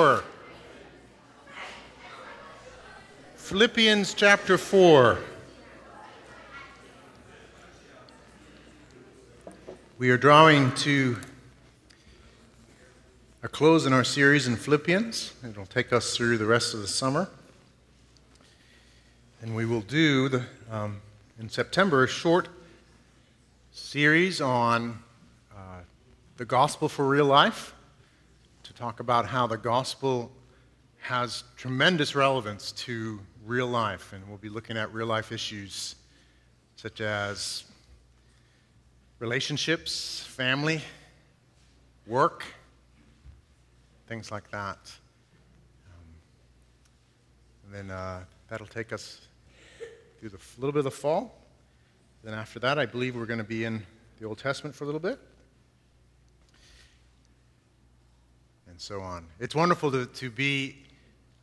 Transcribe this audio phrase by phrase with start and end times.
[0.00, 0.24] 4.
[3.36, 5.18] Philippians chapter 4.
[9.98, 11.18] We are drawing to
[13.42, 15.34] a close in our series in Philippians.
[15.46, 17.28] It'll take us through the rest of the summer.
[19.42, 21.02] And we will do, the, um,
[21.38, 22.48] in September, a short
[23.70, 25.02] series on
[25.54, 25.80] uh,
[26.38, 27.74] the gospel for real life
[28.80, 30.32] talk about how the gospel
[31.00, 34.14] has tremendous relevance to real life.
[34.14, 35.96] And we'll be looking at real life issues
[36.76, 37.64] such as
[39.18, 40.80] relationships, family,
[42.06, 42.42] work,
[44.08, 44.78] things like that.
[45.86, 46.14] Um,
[47.66, 49.20] and then uh, that'll take us
[50.18, 51.38] through a little bit of the fall.
[52.24, 53.82] Then after that, I believe we're going to be in
[54.18, 55.18] the Old Testament for a little bit.
[58.80, 59.26] And so on.
[59.38, 60.78] It's wonderful to, to be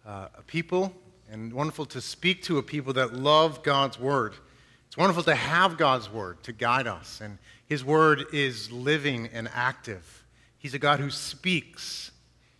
[0.07, 0.91] uh, a people
[1.29, 4.33] and wonderful to speak to a people that love God's Word.
[4.87, 7.21] It's wonderful to have God's Word to guide us.
[7.21, 10.25] And His Word is living and active.
[10.57, 12.09] He's a God who speaks.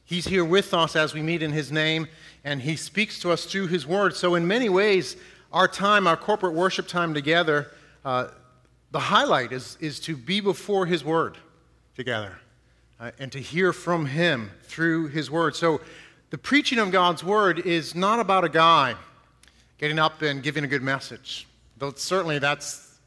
[0.06, 2.08] He's here with us as we meet in His name,
[2.44, 4.16] and He speaks to us through His Word.
[4.16, 5.18] So, in many ways,
[5.52, 7.72] our time, our corporate worship time together,
[8.06, 8.28] uh,
[8.92, 11.36] the highlight is, is to be before His Word
[11.96, 12.38] together
[13.00, 15.56] uh, and to hear from Him through His Word.
[15.56, 15.82] So,
[16.30, 18.96] the preaching of God's Word is not about a guy
[19.78, 22.98] getting up and giving a good message, though certainly that's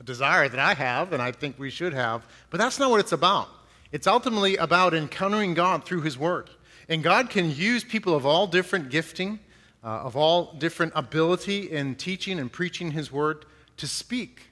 [0.00, 3.00] a desire that I have and I think we should have, but that's not what
[3.00, 3.48] it's about.
[3.92, 6.50] It's ultimately about encountering God through His Word.
[6.88, 9.38] And God can use people of all different gifting,
[9.84, 13.44] uh, of all different ability in teaching and preaching His Word
[13.76, 14.42] to speak.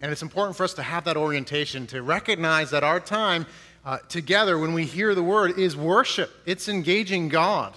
[0.00, 3.46] And it's important for us to have that orientation, to recognize that our time
[3.84, 6.30] uh, together when we hear the word is worship.
[6.46, 7.74] It's engaging God.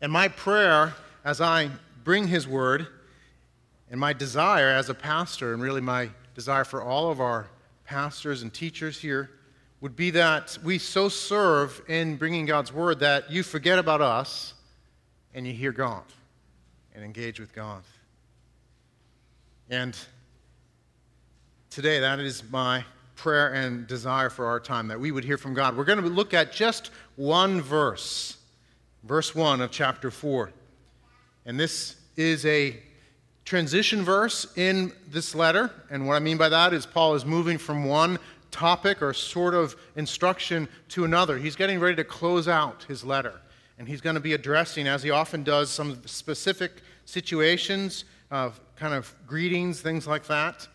[0.00, 0.94] And my prayer
[1.24, 1.70] as I
[2.02, 2.86] bring his word,
[3.90, 7.48] and my desire as a pastor, and really my desire for all of our
[7.84, 9.30] pastors and teachers here,
[9.80, 14.54] would be that we so serve in bringing God's word that you forget about us
[15.34, 16.04] and you hear God
[16.94, 17.82] and engage with God.
[19.68, 19.96] And
[21.70, 22.84] today, that is my
[23.20, 25.76] prayer and desire for our time, that we would hear from God.
[25.76, 28.38] We're going to look at just one verse,
[29.04, 30.50] verse 1 of chapter 4.
[31.44, 32.80] And this is a
[33.44, 35.70] transition verse in this letter.
[35.90, 38.18] And what I mean by that is Paul is moving from one
[38.50, 41.36] topic or sort of instruction to another.
[41.36, 43.34] He's getting ready to close out his letter.
[43.78, 48.94] And he's going to be addressing, as he often does, some specific situations, of kind
[48.94, 50.66] of greetings, things like that.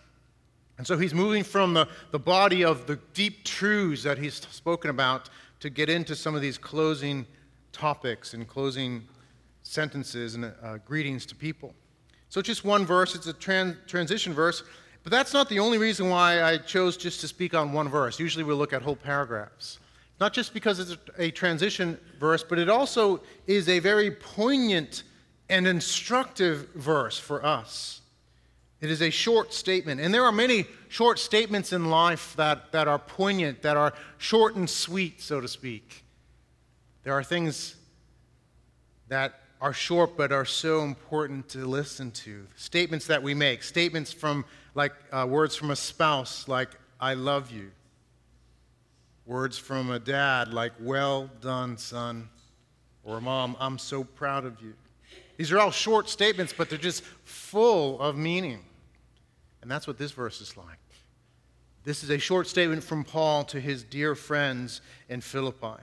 [0.78, 4.90] And so he's moving from the, the body of the deep truths that he's spoken
[4.90, 5.30] about
[5.62, 7.25] to get into some of these closing
[7.72, 9.03] topics and closing
[9.63, 11.74] sentences and uh, greetings to people.
[12.30, 14.63] So just one verse, it's a tran- transition verse,
[15.03, 18.19] but that's not the only reason why I chose just to speak on one verse.
[18.19, 19.80] Usually we'll look at whole paragraphs.
[20.19, 25.03] Not just because it's a transition verse, but it also is a very poignant
[25.50, 28.02] and instructive verse for us.
[28.81, 30.02] It is a short statement.
[30.02, 34.56] And there are many short statements in life that, that are poignant, that are short
[34.56, 36.03] and sweet, so to speak.
[37.03, 37.75] There are things
[39.08, 42.46] that are short but are so important to listen to.
[42.56, 46.69] Statements that we make, statements from, like uh, words from a spouse, like,
[47.00, 47.72] I love you.
[49.25, 52.30] Words from a dad, like, well done, son.
[53.03, 54.74] Or a mom, I'm so proud of you.
[55.38, 58.59] These are all short statements, but they're just full of meaning.
[59.62, 60.79] And that's what this verse is like.
[61.84, 65.81] This is a short statement from Paul to his dear friends in Philippi.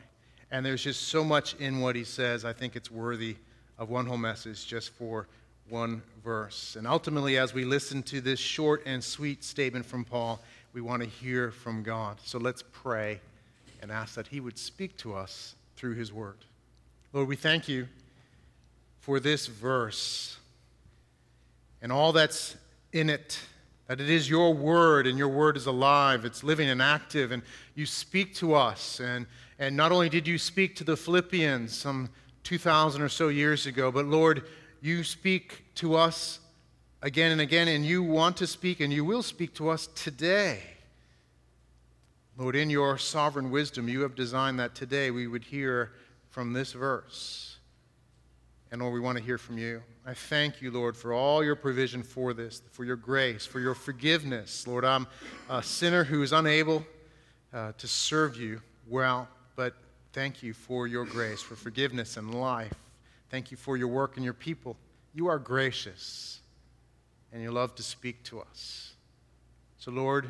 [0.51, 2.45] And there's just so much in what he says.
[2.45, 3.37] I think it's worthy
[3.79, 5.29] of one whole message just for
[5.69, 6.77] one verse.
[6.77, 10.41] And ultimately, as we listen to this short and sweet statement from Paul,
[10.73, 12.19] we want to hear from God.
[12.25, 13.21] So let's pray
[13.81, 16.39] and ask that he would speak to us through his word.
[17.13, 17.89] Lord, we thank you
[19.03, 20.39] for this verse
[21.83, 22.57] and all that's
[22.93, 23.39] in it
[23.89, 27.43] that it is your word and your word is alive, it's living and active, and
[27.75, 29.01] you speak to us.
[29.01, 29.27] And,
[29.59, 32.09] and not only did you speak to the Philippians some
[32.45, 34.45] 2,000 or so years ago, but Lord,
[34.81, 36.39] you speak to us
[37.03, 40.61] again and again, and you want to speak and you will speak to us today.
[42.39, 45.93] Lord, in your sovereign wisdom, you have designed that today we would hear
[46.31, 47.59] from this verse.
[48.73, 49.83] And Lord, we want to hear from you.
[50.05, 53.75] I thank you, Lord, for all your provision for this, for your grace, for your
[53.75, 54.67] forgiveness.
[54.67, 55.07] Lord, I'm
[55.49, 56.85] a sinner who is unable
[57.53, 59.77] uh, to serve you well, but
[60.13, 62.75] Thank you for your grace, for forgiveness and life.
[63.31, 64.77] Thank you for your work and your people.
[65.15, 66.41] You are gracious,
[67.33, 68.93] and you love to speak to us.
[69.79, 70.29] So, Lord,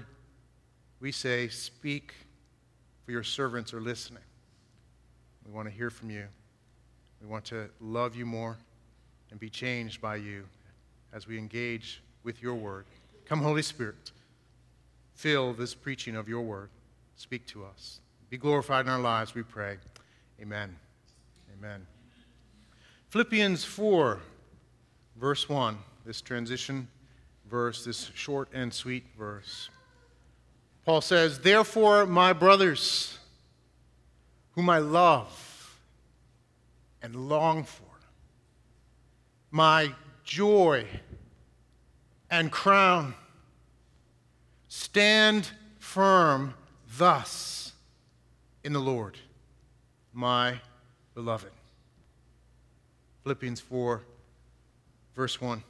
[1.00, 2.15] we say, speak,
[3.05, 4.23] for your servants are listening.
[5.45, 6.27] We want to hear from you.
[7.23, 8.57] We want to love you more
[9.31, 10.45] and be changed by you
[11.13, 12.85] as we engage with your word.
[13.27, 14.11] Come, Holy Spirit,
[15.15, 16.71] fill this preaching of your word.
[17.17, 18.01] Speak to us.
[18.29, 19.77] Be glorified in our lives, we pray.
[20.41, 20.75] Amen.
[21.59, 21.87] Amen.
[23.11, 24.19] Philippians 4,
[25.17, 26.89] verse 1, this transition
[27.53, 29.69] verse, this short and sweet verse.
[30.87, 33.19] Paul says, Therefore, my brothers,
[34.53, 35.51] whom I love
[37.02, 37.82] and long for,
[39.50, 39.93] my
[40.25, 40.87] joy
[42.31, 43.14] and crown,
[44.69, 46.54] stand firm
[46.96, 47.72] thus
[48.64, 49.19] in the Lord,
[50.12, 50.60] my
[51.14, 51.50] beloved.
[53.25, 54.02] Philippians 4,
[55.14, 55.62] verse 1.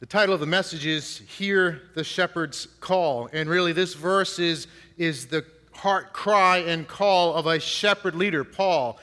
[0.00, 3.28] The title of the message is Hear the Shepherd's Call.
[3.32, 5.44] And really, this verse is, is the
[5.78, 8.98] heart cry and call of a shepherd leader, Paul,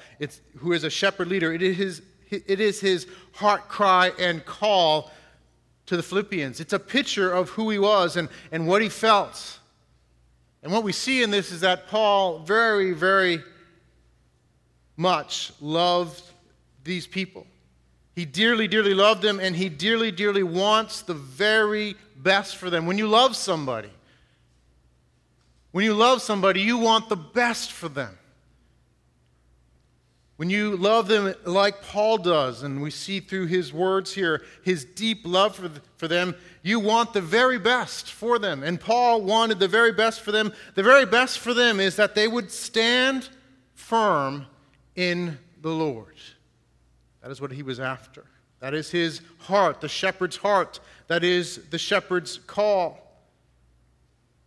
[0.57, 1.53] who is a shepherd leader.
[1.53, 5.09] It is, his, it is his heart cry and call
[5.85, 6.59] to the Philippians.
[6.59, 9.59] It's a picture of who he was and, and what he felt.
[10.63, 13.41] And what we see in this is that Paul very, very
[14.97, 16.23] much loved
[16.83, 17.47] these people.
[18.15, 22.85] He dearly, dearly loved them, and he dearly, dearly wants the very best for them.
[22.85, 23.91] When you love somebody,
[25.75, 28.17] when you love somebody, you want the best for them.
[30.37, 34.85] When you love them like Paul does, and we see through his words here his
[34.85, 36.33] deep love for, for them,
[36.63, 38.63] you want the very best for them.
[38.63, 40.53] And Paul wanted the very best for them.
[40.75, 43.27] The very best for them is that they would stand
[43.73, 44.45] firm
[44.95, 46.15] in the Lord.
[47.21, 48.23] That is what he was after.
[48.61, 50.79] That is his heart, the shepherd's heart.
[51.07, 53.04] That is the shepherd's call.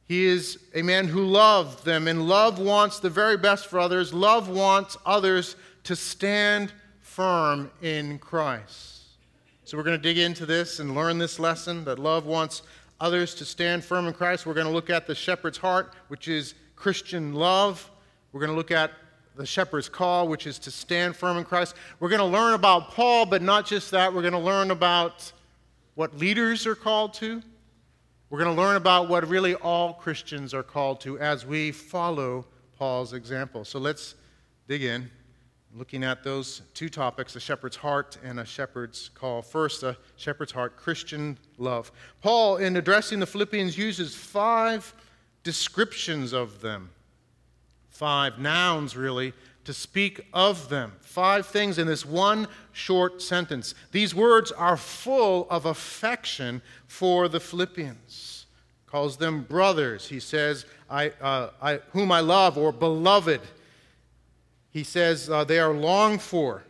[0.09, 4.15] He is a man who loved them, and love wants the very best for others.
[4.15, 6.73] Love wants others to stand
[7.03, 9.03] firm in Christ.
[9.65, 12.63] So we're going to dig into this and learn this lesson that love wants
[13.01, 14.47] others to stand firm in Christ.
[14.47, 17.91] We're going to look at the shepherd's heart, which is Christian love.
[18.33, 18.93] We're going to look at
[19.37, 21.75] the shepherd's call, which is to stand firm in Christ.
[22.01, 24.15] We're going to learn about Paul, but not just that.
[24.15, 25.31] We're going to learn about
[25.97, 27.43] what leaders are called to.
[28.31, 32.45] We're going to learn about what really all Christians are called to as we follow
[32.77, 33.65] Paul's example.
[33.65, 34.17] So let's
[34.69, 35.11] dig in
[35.75, 39.41] looking at those two topics a shepherd's heart and a shepherd's call.
[39.41, 41.91] First, a shepherd's heart, Christian love.
[42.21, 44.93] Paul, in addressing the Philippians, uses five
[45.43, 46.91] descriptions of them,
[47.89, 49.33] five nouns really,
[49.65, 50.93] to speak of them.
[51.01, 53.75] Five things in this one short sentence.
[53.93, 58.47] These words are full of affection for the Philippians.
[58.87, 60.09] Calls them brothers.
[60.09, 63.43] He says, I, uh, I, whom I love, or beloved
[64.71, 66.63] he says uh, they are longed for.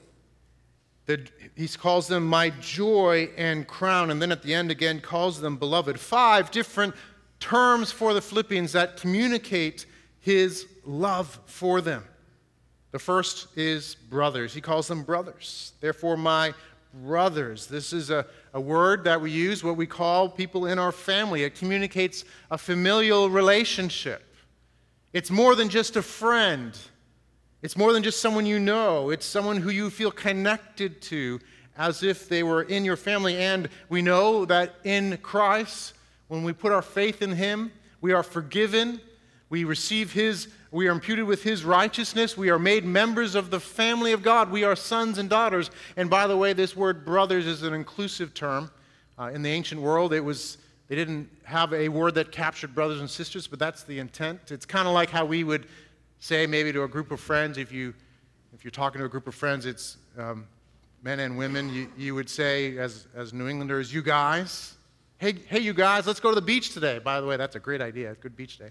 [1.06, 4.10] That he calls them my joy and crown.
[4.10, 5.98] And then at the end again calls them beloved.
[5.98, 6.94] Five different
[7.40, 9.86] terms for the Philippians that communicate
[10.20, 12.04] his love for them.
[12.90, 14.54] The first is brothers.
[14.54, 15.72] He calls them brothers.
[15.80, 16.54] Therefore, my
[16.94, 17.66] brothers.
[17.66, 21.42] This is a, a word that we use, what we call people in our family.
[21.42, 24.22] It communicates a familial relationship.
[25.12, 26.76] It's more than just a friend.
[27.62, 31.40] It's more than just someone you know, it's someone who you feel connected to
[31.76, 33.36] as if they were in your family.
[33.36, 35.94] And we know that in Christ,
[36.28, 39.00] when we put our faith in Him, we are forgiven.
[39.48, 42.36] We receive His, we are imputed with His righteousness.
[42.36, 44.50] We are made members of the family of God.
[44.50, 45.70] We are sons and daughters.
[45.96, 48.70] And by the way, this word brothers is an inclusive term.
[49.18, 50.58] Uh, in the ancient world, it was,
[50.88, 54.40] they didn't have a word that captured brothers and sisters, but that's the intent.
[54.50, 55.66] It's kind of like how we would
[56.20, 57.94] say maybe to a group of friends, if, you,
[58.52, 60.46] if you're talking to a group of friends, it's um,
[61.02, 64.74] men and women, you, you would say, as, as New Englanders, you guys.
[65.18, 67.00] Hey, hey, you guys, let's go to the beach today.
[67.00, 68.14] By the way, that's a great idea.
[68.20, 68.68] Good beach day.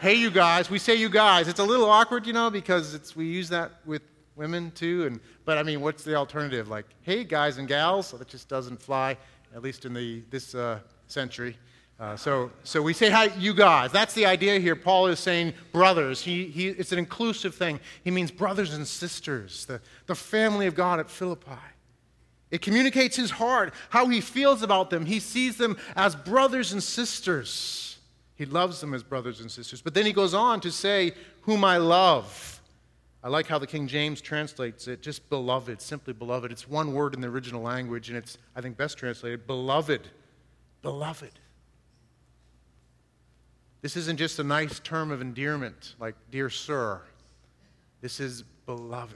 [0.00, 0.68] Hey, you guys.
[0.68, 1.48] We say you guys.
[1.48, 4.02] It's a little awkward, you know, because it's, we use that with
[4.36, 5.06] women too.
[5.06, 6.68] And, but I mean, what's the alternative?
[6.68, 8.08] Like, hey, guys and gals.
[8.08, 9.16] So that just doesn't fly,
[9.54, 11.56] at least in the, this uh, century.
[11.98, 13.92] Uh, so, so we say, hi, you guys.
[13.92, 14.76] That's the idea here.
[14.76, 16.20] Paul is saying brothers.
[16.20, 17.80] He, he, it's an inclusive thing.
[18.02, 21.52] He means brothers and sisters, the, the family of God at Philippi.
[22.50, 25.06] It communicates his heart, how he feels about them.
[25.06, 27.93] He sees them as brothers and sisters.
[28.36, 29.80] He loves them as brothers and sisters.
[29.80, 31.12] But then he goes on to say,
[31.42, 32.60] Whom I love.
[33.22, 36.52] I like how the King James translates it, just beloved, simply beloved.
[36.52, 40.08] It's one word in the original language, and it's, I think, best translated beloved.
[40.82, 41.32] Beloved.
[43.80, 47.00] This isn't just a nice term of endearment, like dear sir.
[48.02, 49.14] This is beloved.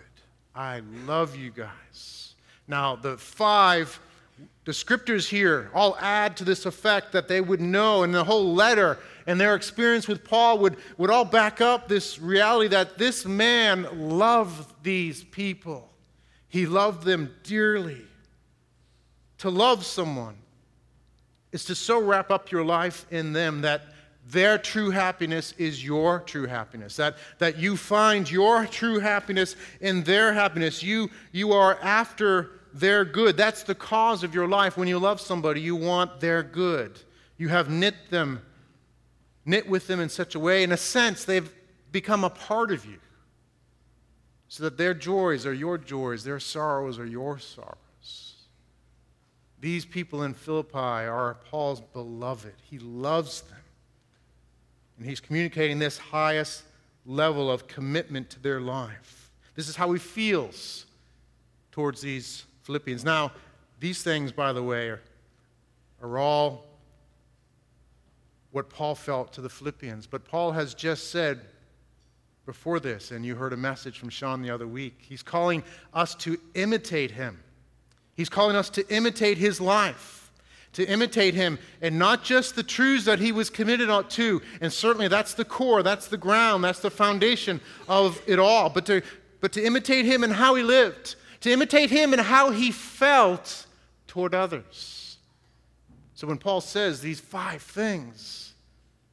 [0.54, 2.34] I love you guys.
[2.66, 4.00] Now, the five
[4.64, 8.98] descriptors here all add to this effect that they would know, and the whole letter
[9.26, 13.86] and their experience with Paul would, would all back up this reality that this man
[14.18, 15.90] loved these people.
[16.48, 18.04] He loved them dearly.
[19.38, 20.36] To love someone
[21.52, 23.82] is to so wrap up your life in them that
[24.30, 26.96] their true happiness is your true happiness.
[26.96, 30.82] That, that you find your true happiness in their happiness.
[30.82, 33.36] You, you are after their good.
[33.36, 34.76] That's the cause of your life.
[34.76, 36.98] When you love somebody, you want their good.
[37.36, 38.42] You have knit them,
[39.44, 41.52] knit with them in such a way, in a sense, they've
[41.92, 42.98] become a part of you.
[44.48, 48.34] So that their joys are your joys, their sorrows are your sorrows.
[49.60, 52.54] These people in Philippi are Paul's beloved.
[52.70, 53.58] He loves them.
[54.96, 56.62] And he's communicating this highest
[57.04, 59.30] level of commitment to their life.
[59.54, 60.86] This is how he feels
[61.72, 63.02] towards these Philippians.
[63.02, 63.32] Now,
[63.80, 65.00] these things, by the way, are,
[66.02, 66.66] are all
[68.50, 70.06] what Paul felt to the Philippians.
[70.06, 71.40] But Paul has just said
[72.44, 76.14] before this, and you heard a message from Sean the other week, he's calling us
[76.16, 77.42] to imitate him.
[78.14, 80.30] He's calling us to imitate his life,
[80.74, 84.42] to imitate him, and not just the truths that he was committed to.
[84.60, 88.68] And certainly that's the core, that's the ground, that's the foundation of it all.
[88.68, 89.00] But to,
[89.40, 93.66] but to imitate him and how he lived, to imitate him and how he felt
[94.06, 95.18] toward others.
[96.14, 98.54] So when Paul says these five things,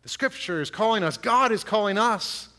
[0.02, 2.50] the scripture is calling us, God is calling us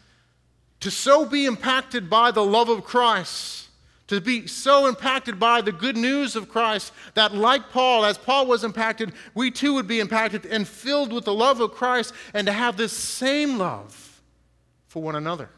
[0.81, 3.69] to so be impacted by the love of Christ,
[4.07, 8.47] to be so impacted by the good news of Christ that, like Paul, as Paul
[8.47, 12.47] was impacted, we too would be impacted and filled with the love of Christ and
[12.47, 14.23] to have this same love
[14.87, 15.51] for one another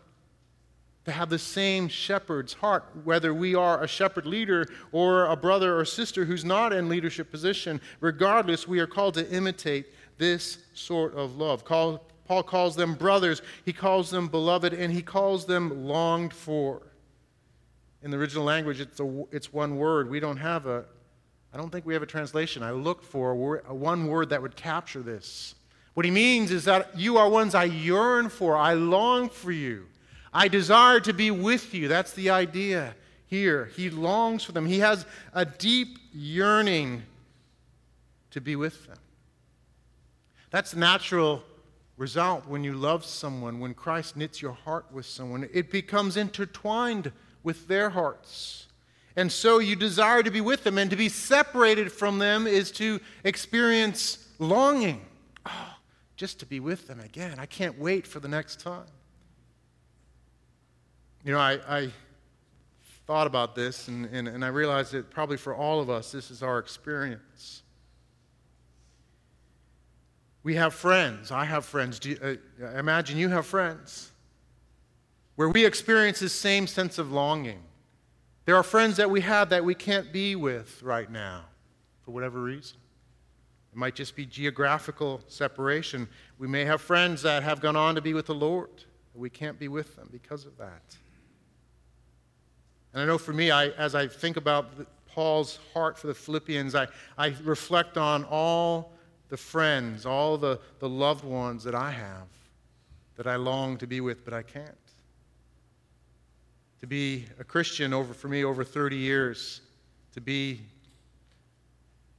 [1.08, 5.78] to have the same shepherd's heart, whether we are a shepherd leader or a brother
[5.78, 7.80] or sister who's not in leadership position.
[8.00, 9.86] Regardless, we are called to imitate
[10.18, 11.64] this sort of love.
[11.64, 16.82] Paul calls them brothers, he calls them beloved, and he calls them longed for.
[18.02, 20.10] In the original language, it's, a, it's one word.
[20.10, 20.84] We don't have a,
[21.52, 22.62] I don't think we have a translation.
[22.62, 25.54] I looked for a, a one word that would capture this.
[25.94, 29.86] What he means is that you are ones I yearn for, I long for you.
[30.32, 31.88] I desire to be with you.
[31.88, 32.94] That's the idea
[33.26, 33.70] here.
[33.76, 37.02] He longs for them, he has a deep yearning
[38.30, 38.98] to be with them.
[40.50, 41.42] That's the natural
[41.96, 45.48] result when you love someone, when Christ knits your heart with someone.
[45.52, 48.66] It becomes intertwined with their hearts.
[49.16, 52.70] And so you desire to be with them, and to be separated from them is
[52.72, 55.04] to experience longing.
[55.44, 55.74] Oh,
[56.16, 57.38] just to be with them again.
[57.38, 58.86] I can't wait for the next time.
[61.28, 61.90] You know, I, I
[63.06, 66.30] thought about this and, and, and I realized that probably for all of us, this
[66.30, 67.62] is our experience.
[70.42, 71.30] We have friends.
[71.30, 72.00] I have friends.
[72.02, 72.18] You,
[72.62, 74.10] uh, imagine you have friends
[75.36, 77.60] where we experience this same sense of longing.
[78.46, 81.44] There are friends that we have that we can't be with right now
[82.06, 82.78] for whatever reason.
[83.70, 86.08] It might just be geographical separation.
[86.38, 88.70] We may have friends that have gone on to be with the Lord.
[89.14, 90.96] We can't be with them because of that.
[92.92, 94.70] And I know for me, I, as I think about
[95.06, 98.92] Paul's heart for the Philippians, I, I reflect on all
[99.28, 102.28] the friends, all the, the loved ones that I have
[103.16, 104.70] that I long to be with, but I can't.
[106.80, 109.60] To be a Christian over for me over 30 years,
[110.14, 110.60] to be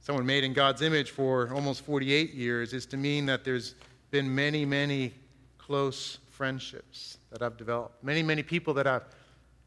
[0.00, 3.74] someone made in God's image for almost 48 years, is to mean that there's
[4.10, 5.14] been many, many
[5.56, 9.04] close friendships that I've developed, many, many people that I've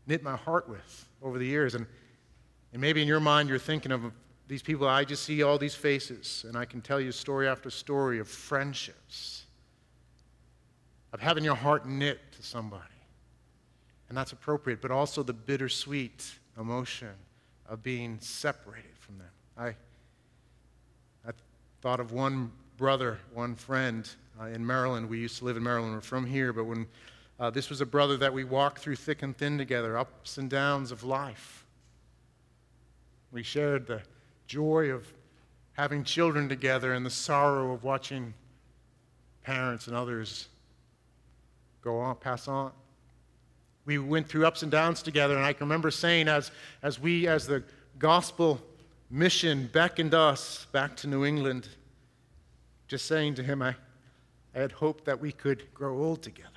[0.07, 1.75] knit my heart with over the years.
[1.75, 1.85] And,
[2.71, 4.11] and maybe in your mind, you're thinking of
[4.47, 7.69] these people, I just see all these faces, and I can tell you story after
[7.69, 9.45] story of friendships,
[11.13, 12.83] of having your heart knit to somebody.
[14.09, 16.29] And that's appropriate, but also the bittersweet
[16.59, 17.13] emotion
[17.67, 19.31] of being separated from them.
[19.57, 19.67] I,
[21.27, 21.31] I
[21.81, 24.07] thought of one brother, one friend
[24.39, 25.09] uh, in Maryland.
[25.09, 25.93] We used to live in Maryland.
[25.93, 26.85] We're from here, but when
[27.43, 30.49] uh, this was a brother that we walked through thick and thin together, ups and
[30.49, 31.65] downs of life.
[33.33, 34.01] We shared the
[34.47, 35.05] joy of
[35.73, 38.33] having children together and the sorrow of watching
[39.41, 40.47] parents and others
[41.81, 42.71] go on, pass on.
[43.83, 46.49] We went through ups and downs together, and I can remember saying, as,
[46.81, 47.61] as we, as the
[47.99, 48.61] gospel
[49.09, 51.67] mission beckoned us back to New England,
[52.87, 53.75] just saying to him, I,
[54.55, 56.52] I had hoped that we could grow old together.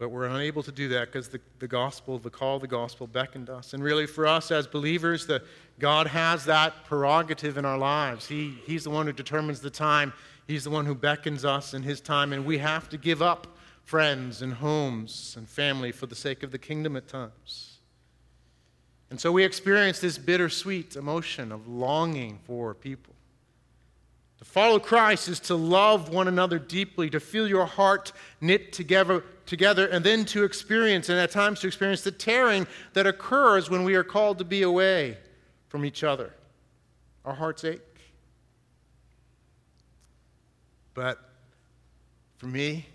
[0.00, 3.06] But we're unable to do that because the, the gospel, the call of the gospel
[3.06, 3.74] beckoned us.
[3.74, 5.42] And really, for us as believers, the,
[5.78, 8.26] God has that prerogative in our lives.
[8.26, 10.14] He, he's the one who determines the time,
[10.46, 13.46] He's the one who beckons us in His time, and we have to give up
[13.84, 17.80] friends and homes and family for the sake of the kingdom at times.
[19.10, 23.14] And so we experience this bittersweet emotion of longing for people.
[24.38, 29.22] To follow Christ is to love one another deeply, to feel your heart knit together,
[29.50, 33.82] together, and then to experience, and at times to experience, the tearing that occurs when
[33.82, 35.18] we are called to be away
[35.68, 36.32] from each other.
[37.24, 37.80] Our hearts ache.
[40.94, 41.18] But
[42.38, 42.86] for me,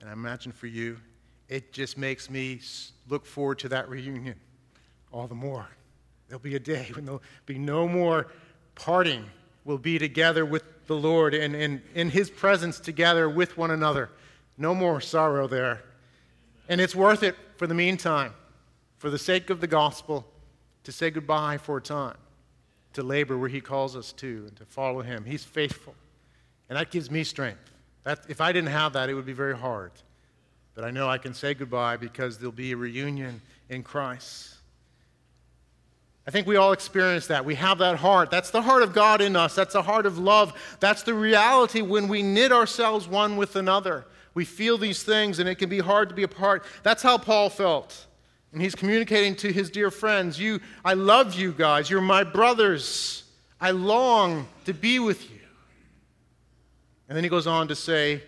[0.00, 0.98] and I imagine for you,
[1.48, 2.60] it just makes me
[3.08, 4.36] look forward to that reunion
[5.12, 5.66] all the more.
[6.28, 8.28] There'll be a day when there'll be no more
[8.76, 9.24] parting.
[9.64, 14.10] We'll be together with the Lord and, in His presence together with one another.
[14.56, 15.82] No more sorrow there.
[16.68, 18.34] And it's worth it for the meantime,
[18.98, 20.26] for the sake of the gospel,
[20.84, 22.16] to say goodbye for a time,
[22.92, 25.24] to labor where He calls us to, and to follow Him.
[25.24, 25.94] He's faithful.
[26.68, 27.72] And that gives me strength.
[28.04, 29.92] That, if I didn't have that, it would be very hard.
[30.74, 34.54] But I know I can say goodbye because there'll be a reunion in Christ.
[36.26, 37.44] I think we all experience that.
[37.46, 38.30] We have that heart.
[38.30, 39.54] That's the heart of God in us.
[39.54, 40.52] That's the heart of love.
[40.78, 44.04] That's the reality when we knit ourselves one with another.
[44.34, 46.64] We feel these things and it can be hard to be apart.
[46.82, 48.06] That's how Paul felt.
[48.52, 51.90] And he's communicating to his dear friends, you I love you guys.
[51.90, 53.24] You're my brothers.
[53.60, 55.38] I long to be with you.
[57.08, 58.22] And then he goes on to say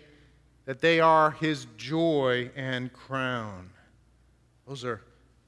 [0.65, 3.69] that they are his joy and crown.
[4.67, 5.01] Those are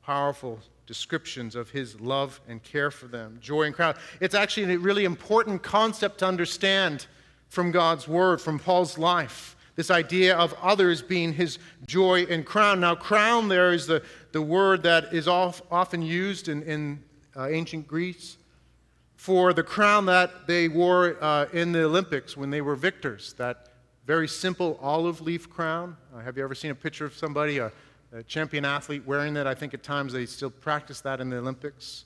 [0.04, 3.38] powerful descriptions of his love and care for them.
[3.42, 3.96] Joy and crown.
[4.20, 7.08] It's actually a really important concept to understand
[7.50, 9.56] from God's word, from Paul's life.
[9.76, 12.80] This idea of others being his joy and crown.
[12.80, 17.04] Now, crown there is the, the word that is off, often used in, in
[17.36, 18.38] uh, ancient Greece
[19.16, 23.34] for the crown that they wore uh, in the Olympics when they were victors.
[23.34, 23.70] That
[24.06, 25.98] very simple olive leaf crown.
[26.14, 27.72] Uh, have you ever seen a picture of somebody, a,
[28.14, 29.48] a champion athlete wearing that.
[29.48, 32.06] I think at times they still practice that in the Olympics.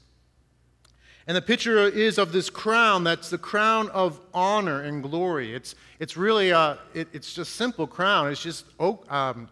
[1.28, 5.54] And the picture is of this crown that's the crown of honor and glory.
[5.54, 8.32] It's, it's really a, it, it's just simple crown.
[8.32, 9.50] It's just oak, um,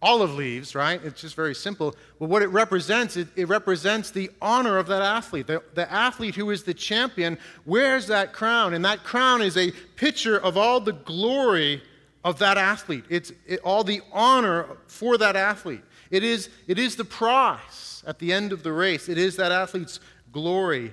[0.00, 1.04] olive leaves, right?
[1.04, 1.96] It's just very simple.
[2.20, 5.48] But what it represents, it, it represents the honor of that athlete.
[5.48, 9.72] The, the athlete who is the champion wears that crown, and that crown is a
[9.96, 11.82] picture of all the glory
[12.22, 13.04] of that athlete.
[13.08, 15.82] It's it, all the honor for that athlete.
[16.12, 19.08] It is, it is the prize at the end of the race.
[19.08, 19.98] It is that athlete's
[20.32, 20.92] glory.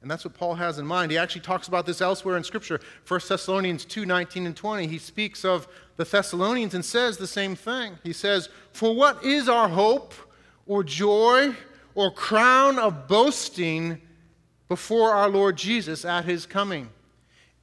[0.00, 1.10] And that's what Paul has in mind.
[1.10, 2.80] He actually talks about this elsewhere in Scripture.
[3.06, 4.86] 1 Thessalonians 2 19 and 20.
[4.86, 7.98] He speaks of the Thessalonians and says the same thing.
[8.04, 10.14] He says, For what is our hope
[10.66, 11.54] or joy
[11.94, 14.00] or crown of boasting
[14.68, 16.90] before our Lord Jesus at his coming?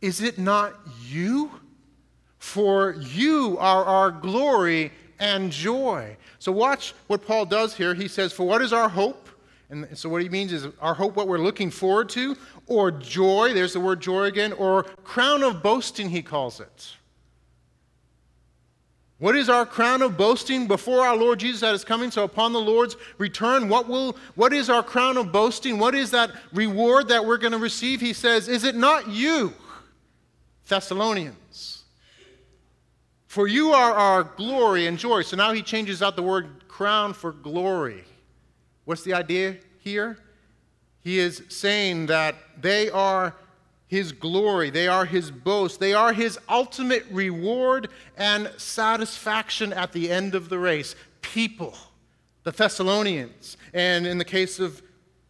[0.02, 0.74] Is it not
[1.08, 1.52] you?
[2.38, 6.17] For you are our glory and joy.
[6.39, 7.93] So, watch what Paul does here.
[7.93, 9.24] He says, For what is our hope?
[9.69, 13.54] And so, what he means is our hope, what we're looking forward to, or joy,
[13.54, 16.93] there's the word joy again, or crown of boasting, he calls it.
[19.17, 22.12] What is our crown of boasting before our Lord Jesus that is coming?
[22.12, 25.80] So upon the Lord's return, what will what is our crown of boasting?
[25.80, 28.01] What is that reward that we're going to receive?
[28.01, 29.54] He says, "Is it not you,
[30.67, 31.84] Thessalonians?"
[33.25, 35.21] For you are our glory and joy.
[35.21, 38.04] So now he changes out the word crown for glory.
[38.86, 40.17] What's the idea here?
[41.04, 43.36] He is saying that they are
[43.88, 50.10] his glory, they are his boast, they are his ultimate reward and satisfaction at the
[50.10, 50.95] end of the race.
[51.21, 51.76] People,
[52.43, 54.82] the Thessalonians, and in the case of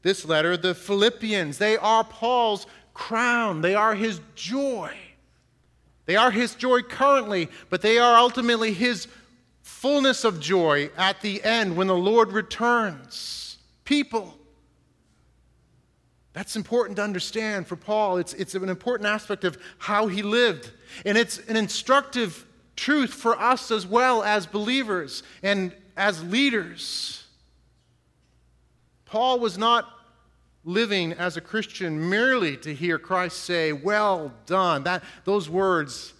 [0.01, 4.91] this letter, the Philippians, they are Paul's crown, they are his joy.
[6.05, 9.07] They are his joy currently, but they are ultimately his
[9.61, 13.44] fullness of joy at the end when the Lord returns.
[13.85, 14.37] People.
[16.33, 18.17] That's important to understand for Paul.
[18.17, 20.71] It's, it's an important aspect of how he lived.
[21.05, 22.45] And it's an instructive
[22.75, 27.25] truth for us as well as believers and as leaders.
[29.05, 29.89] Paul was not
[30.65, 34.83] living as a Christian merely to hear Christ say, Well done.
[34.83, 36.14] That, those words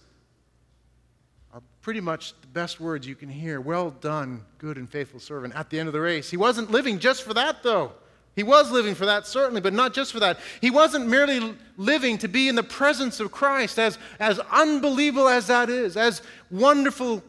[1.86, 3.60] pretty much the best words you can hear.
[3.60, 6.28] Well done, good and faithful servant, at the end of the race.
[6.28, 7.92] He wasn't living just for that, though.
[8.34, 10.40] He was living for that, certainly, but not just for that.
[10.60, 15.46] He wasn't merely living to be in the presence of Christ, as, as unbelievable as
[15.46, 17.22] that is, as wonderful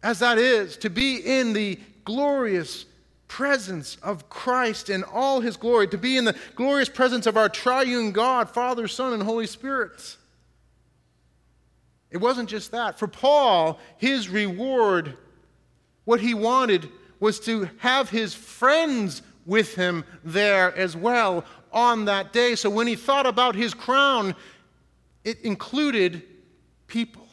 [0.00, 2.86] as that is, to be in the glorious
[3.26, 7.48] presence of Christ in all his glory, to be in the glorious presence of our
[7.48, 10.18] triune God, Father, Son, and Holy Spirit.
[12.14, 12.96] It wasn't just that.
[12.96, 15.18] For Paul, his reward,
[16.04, 22.32] what he wanted was to have his friends with him there as well on that
[22.32, 22.54] day.
[22.54, 24.36] So when he thought about his crown,
[25.24, 26.22] it included
[26.86, 27.23] people.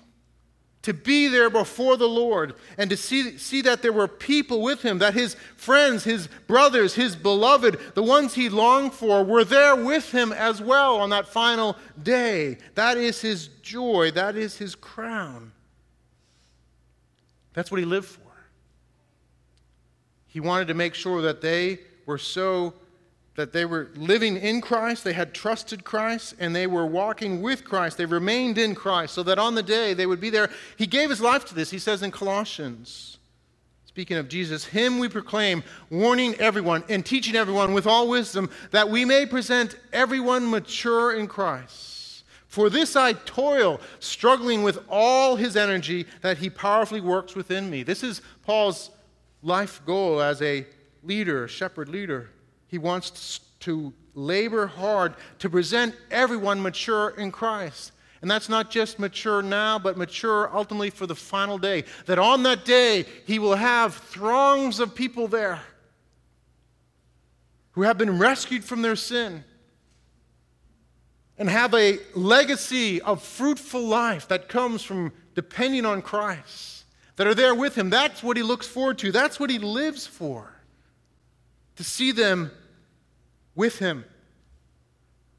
[0.84, 4.82] To be there before the Lord and to see, see that there were people with
[4.82, 9.76] him, that his friends, his brothers, his beloved, the ones he longed for, were there
[9.76, 12.58] with him as well on that final day.
[12.74, 15.52] That is his joy, that is his crown.
[17.54, 18.22] That's what he lived for.
[20.28, 22.74] He wanted to make sure that they were so
[23.36, 27.64] that they were living in Christ, they had trusted Christ, and they were walking with
[27.64, 27.98] Christ.
[27.98, 30.50] They remained in Christ so that on the day they would be there.
[30.78, 33.18] He gave his life to this, he says in Colossians.
[33.86, 38.90] Speaking of Jesus, Him we proclaim, warning everyone and teaching everyone with all wisdom, that
[38.90, 42.24] we may present everyone mature in Christ.
[42.48, 47.84] For this I toil, struggling with all His energy that He powerfully works within me.
[47.84, 48.92] This is Paul's
[49.44, 50.66] life goal as a
[51.04, 52.30] leader, shepherd leader.
[52.72, 57.92] He wants to labor hard to present everyone mature in Christ.
[58.22, 61.84] And that's not just mature now, but mature ultimately for the final day.
[62.06, 65.60] That on that day, he will have throngs of people there
[67.72, 69.44] who have been rescued from their sin
[71.38, 76.86] and have a legacy of fruitful life that comes from depending on Christ,
[77.18, 77.90] that are there with him.
[77.90, 80.54] That's what he looks forward to, that's what he lives for
[81.82, 82.52] to see them
[83.56, 84.06] with Him,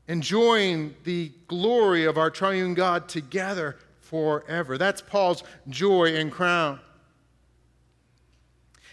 [0.09, 4.79] enjoying the glory of our triune God together forever.
[4.79, 6.81] That's Paul's joy and crown.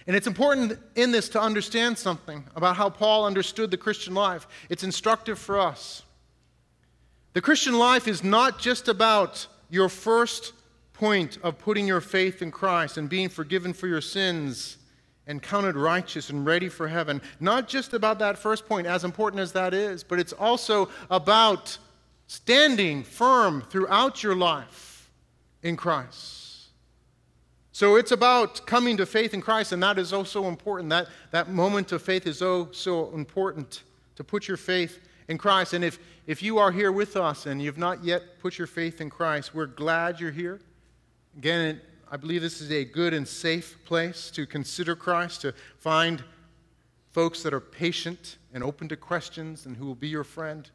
[0.08, 4.48] And it's important in this to understand something about how Paul understood the Christian life.
[4.70, 6.02] It's instructive for us.
[7.34, 10.54] The Christian life is not just about your first
[10.94, 14.78] point of putting your faith in Christ and being forgiven for your sins
[15.30, 17.22] and counted righteous and ready for heaven.
[17.40, 21.78] Not just about that first point, as important as that is, but it's also about
[22.26, 25.10] standing firm throughout your life
[25.62, 26.70] in Christ.
[27.72, 30.90] So it's about coming to faith in Christ, and that is oh so important.
[30.90, 33.84] That, that moment of faith is oh so important
[34.16, 35.74] to put your faith in Christ.
[35.74, 39.00] And if, if you are here with us and you've not yet put your faith
[39.00, 40.60] in Christ, we're glad you're here.
[41.38, 41.80] Again,
[42.12, 46.24] I believe this is a good and safe place to consider Christ, to find
[47.12, 50.68] folks that are patient and open to questions and who will be your friend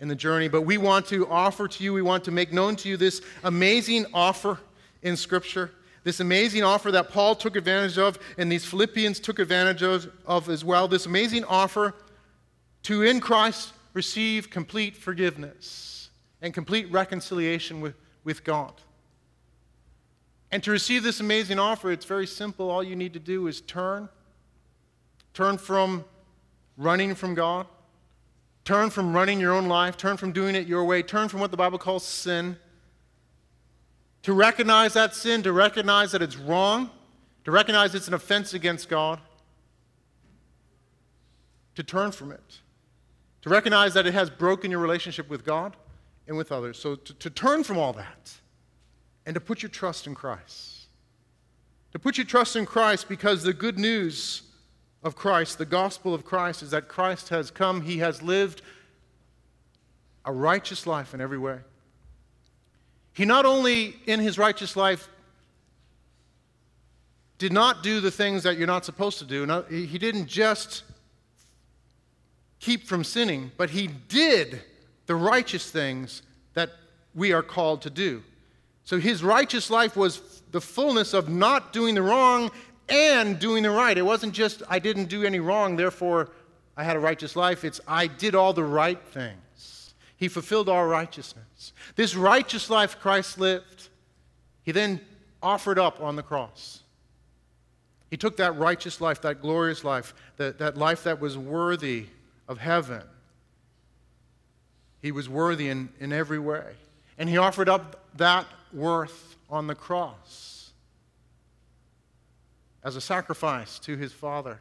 [0.00, 0.48] in the journey.
[0.48, 3.20] But we want to offer to you, we want to make known to you this
[3.42, 4.58] amazing offer
[5.02, 5.70] in Scripture,
[6.02, 10.48] this amazing offer that Paul took advantage of and these Philippians took advantage of, of
[10.48, 10.88] as well.
[10.88, 11.94] This amazing offer
[12.84, 16.08] to, in Christ, receive complete forgiveness
[16.40, 18.72] and complete reconciliation with, with God.
[20.54, 22.70] And to receive this amazing offer, it's very simple.
[22.70, 24.08] All you need to do is turn.
[25.32, 26.04] Turn from
[26.76, 27.66] running from God.
[28.64, 29.96] Turn from running your own life.
[29.96, 31.02] Turn from doing it your way.
[31.02, 32.56] Turn from what the Bible calls sin.
[34.22, 36.88] To recognize that sin, to recognize that it's wrong,
[37.46, 39.18] to recognize it's an offense against God.
[41.74, 42.60] To turn from it.
[43.42, 45.76] To recognize that it has broken your relationship with God
[46.28, 46.78] and with others.
[46.78, 48.34] So to, to turn from all that
[49.26, 50.86] and to put your trust in Christ.
[51.92, 54.42] To put your trust in Christ because the good news
[55.02, 58.62] of Christ, the gospel of Christ, is that Christ has come, he has lived
[60.24, 61.58] a righteous life in every way.
[63.12, 65.08] He not only, in his righteous life,
[67.38, 69.64] did not do the things that you're not supposed to do.
[69.68, 70.82] he didn't just
[72.58, 74.62] keep from sinning, but he did
[75.06, 76.22] the righteous things
[76.54, 76.70] that
[77.14, 78.22] we are called to do.
[78.84, 82.50] So his righteous life was the fullness of not doing the wrong
[82.88, 83.96] and doing the right.
[83.96, 86.30] It wasn't just, I didn't do any wrong, therefore
[86.76, 87.64] I had a righteous life.
[87.64, 89.94] It's, I did all the right things.
[90.16, 91.72] He fulfilled all righteousness.
[91.96, 93.88] This righteous life Christ lived,
[94.62, 95.00] he then
[95.42, 96.82] offered up on the cross.
[98.10, 102.06] He took that righteous life, that glorious life, that, that life that was worthy
[102.46, 103.02] of heaven,
[105.02, 106.74] He was worthy in, in every way.
[107.18, 110.72] And he offered up that worth on the cross
[112.82, 114.58] as a sacrifice to his Father.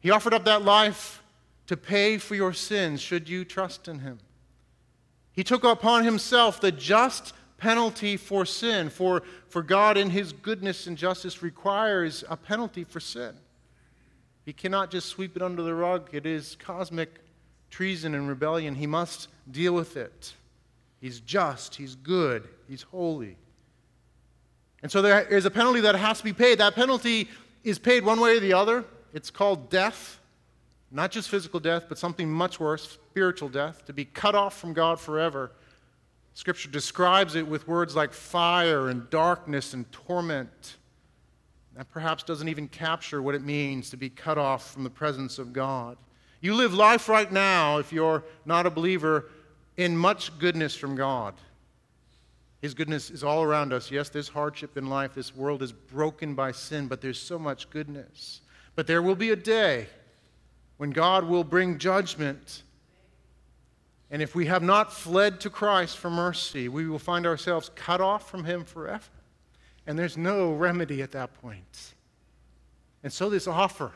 [0.00, 1.22] He offered up that life
[1.66, 4.18] to pay for your sins should you trust in him.
[5.32, 10.86] He took upon himself the just penalty for sin, for, for God in his goodness
[10.86, 13.34] and justice requires a penalty for sin.
[14.44, 16.10] He cannot just sweep it under the rug.
[16.12, 17.20] It is cosmic
[17.70, 18.74] treason and rebellion.
[18.74, 20.34] He must deal with it.
[21.04, 23.36] He's just, he's good, he's holy.
[24.82, 26.60] And so there is a penalty that has to be paid.
[26.60, 27.28] That penalty
[27.62, 28.86] is paid one way or the other.
[29.12, 30.18] It's called death,
[30.90, 34.72] not just physical death, but something much worse, spiritual death, to be cut off from
[34.72, 35.52] God forever.
[36.32, 40.76] Scripture describes it with words like fire and darkness and torment.
[41.76, 45.38] That perhaps doesn't even capture what it means to be cut off from the presence
[45.38, 45.98] of God.
[46.40, 49.26] You live life right now, if you're not a believer,
[49.76, 51.34] in much goodness from God.
[52.60, 53.90] His goodness is all around us.
[53.90, 55.14] Yes, there's hardship in life.
[55.14, 58.40] This world is broken by sin, but there's so much goodness.
[58.74, 59.86] But there will be a day
[60.78, 62.62] when God will bring judgment.
[64.10, 68.00] And if we have not fled to Christ for mercy, we will find ourselves cut
[68.00, 69.04] off from Him forever.
[69.86, 71.94] And there's no remedy at that point.
[73.02, 73.92] And so, this offer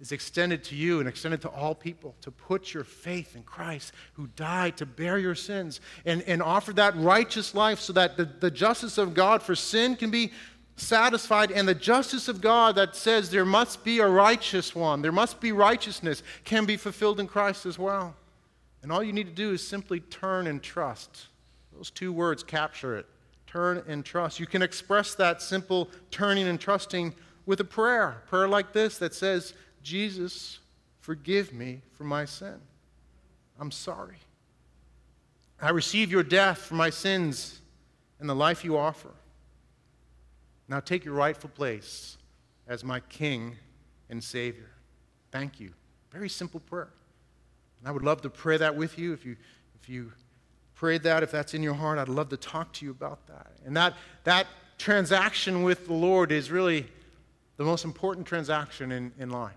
[0.00, 3.92] is extended to you and extended to all people to put your faith in Christ
[4.14, 8.24] who died to bear your sins and, and offer that righteous life so that the,
[8.24, 10.32] the justice of God for sin can be
[10.76, 15.12] satisfied, and the justice of God that says there must be a righteous one, there
[15.12, 18.14] must be righteousness, can be fulfilled in Christ as well.
[18.82, 21.26] And all you need to do is simply turn and trust.
[21.76, 23.06] Those two words capture it
[23.46, 24.38] turn and trust.
[24.38, 27.12] You can express that simple turning and trusting
[27.46, 30.58] with a prayer, a prayer like this that says, Jesus,
[31.00, 32.60] forgive me for my sin.
[33.58, 34.16] I'm sorry.
[35.60, 37.60] I receive your death for my sins
[38.18, 39.10] and the life you offer.
[40.68, 42.16] Now take your rightful place
[42.66, 43.56] as my King
[44.08, 44.70] and Savior.
[45.30, 45.72] Thank you.
[46.10, 46.88] Very simple prayer.
[47.78, 49.12] And I would love to pray that with you.
[49.12, 49.36] If you,
[49.80, 50.12] if you
[50.74, 53.52] prayed that, if that's in your heart, I'd love to talk to you about that.
[53.66, 54.46] And that, that
[54.78, 56.86] transaction with the Lord is really
[57.56, 59.52] the most important transaction in, in life.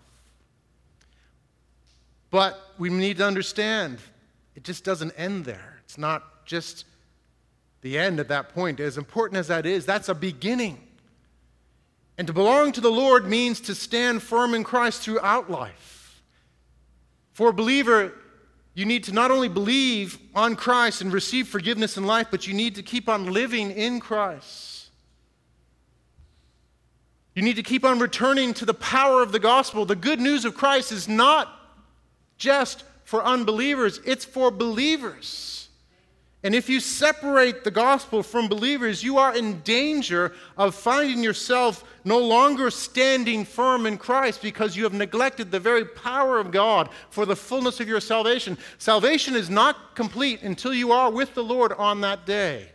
[2.34, 4.00] But we need to understand
[4.56, 5.78] it just doesn't end there.
[5.84, 6.86] It's not just
[7.82, 8.80] the end at that point.
[8.80, 10.82] As important as that is, that's a beginning.
[12.17, 16.24] And to belong to the Lord means to stand firm in Christ throughout life.
[17.34, 18.13] For a believer,
[18.74, 22.56] you need to not only believe on Christ and receive forgiveness in life, but you
[22.56, 24.89] need to keep on living in Christ.
[27.36, 29.86] You need to keep on returning to the power of the gospel.
[29.86, 31.60] The good news of Christ is not
[32.43, 35.69] just for unbelievers, it's for believers.
[36.43, 41.86] And if you separate the gospel from believers, you are in danger of finding yourself
[42.03, 46.89] no longer standing firm in Christ because you have neglected the very power of God
[47.12, 48.58] for the fullness of your salvation.
[48.77, 52.67] Salvation is not complete until you are with the Lord on that day.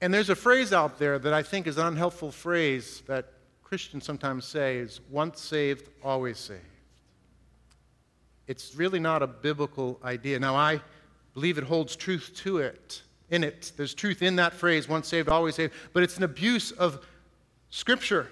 [0.00, 3.26] And there's a phrase out there that I think is an unhelpful phrase that
[3.62, 6.73] Christians sometimes say is once saved, always saved.
[8.46, 10.38] It's really not a biblical idea.
[10.38, 10.80] Now, I
[11.32, 13.72] believe it holds truth to it, in it.
[13.76, 17.04] There's truth in that phrase, once saved, always saved, but it's an abuse of
[17.70, 18.28] Scripture.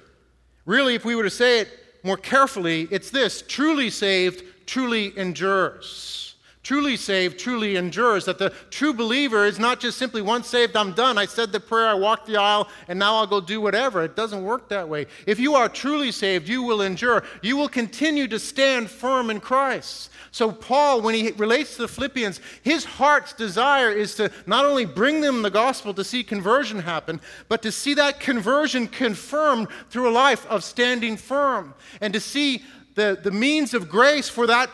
[0.65, 1.69] Really, if we were to say it
[2.05, 6.32] more carefully, it's this truly saved, truly endures.
[6.63, 8.25] Truly saved, truly endures.
[8.27, 11.19] That the true believer is not just simply once saved, I'm done.
[11.19, 14.05] I said the prayer, I walked the aisle, and now I'll go do whatever.
[14.05, 15.07] It doesn't work that way.
[15.27, 17.25] If you are truly saved, you will endure.
[17.43, 20.11] You will continue to stand firm in Christ.
[20.31, 24.85] So, Paul, when he relates to the Philippians, his heart's desire is to not only
[24.85, 30.09] bring them the gospel to see conversion happen, but to see that conversion confirmed through
[30.09, 32.63] a life of standing firm and to see
[32.95, 34.71] the, the means of grace for that,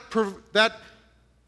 [0.53, 0.77] that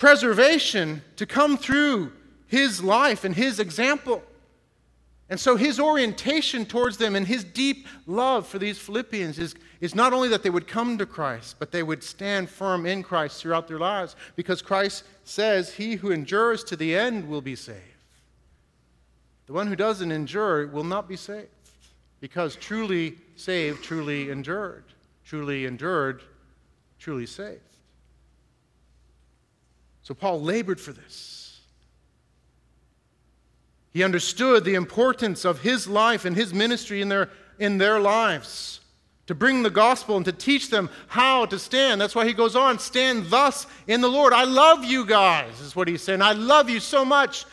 [0.00, 2.10] preservation to come through
[2.48, 4.24] his life and his example.
[5.28, 9.94] And so his orientation towards them and his deep love for these Philippians is, is
[9.94, 13.40] not only that they would come to Christ, but they would stand firm in Christ
[13.40, 17.78] throughout their lives because Christ says, He who endures to the end will be saved.
[19.46, 21.48] The one who doesn't endure will not be saved
[22.20, 24.84] because truly saved, truly endured.
[25.24, 26.22] Truly endured,
[26.98, 27.60] truly saved.
[30.10, 31.60] So Paul labored for this.
[33.92, 38.80] He understood the importance of his life and his ministry in their, in their lives
[39.28, 42.00] to bring the gospel and to teach them how to stand.
[42.00, 44.32] That's why he goes on, stand thus in the Lord.
[44.32, 46.22] I love you guys, is what he's saying.
[46.22, 47.44] I love you so much.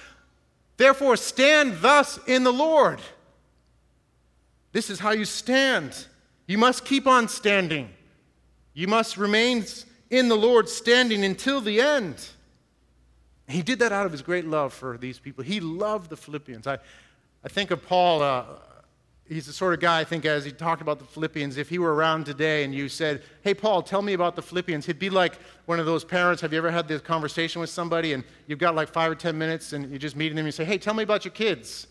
[0.78, 3.00] Therefore, stand thus in the Lord.
[4.72, 6.08] This is how you stand.
[6.48, 7.90] You must keep on standing.
[8.74, 9.64] You must remain
[10.10, 12.30] in the Lord, standing until the end.
[13.48, 15.44] He did that out of his great love for these people.
[15.44, 16.68] He loved the Philippians.
[16.68, 16.80] I,
[17.44, 18.22] I think of Paul.
[18.22, 18.44] Uh,
[19.30, 21.80] he's the sort of guy, I think, as he talked about the Philippians, if he
[21.80, 25.10] were around today and you said, Hey, Paul, tell me about the Philippians, he'd be
[25.10, 26.42] like one of those parents.
[26.42, 29.38] Have you ever had this conversation with somebody and you've got like five or 10
[29.38, 31.88] minutes and you're just meeting them and you say, Hey, tell me about your kids?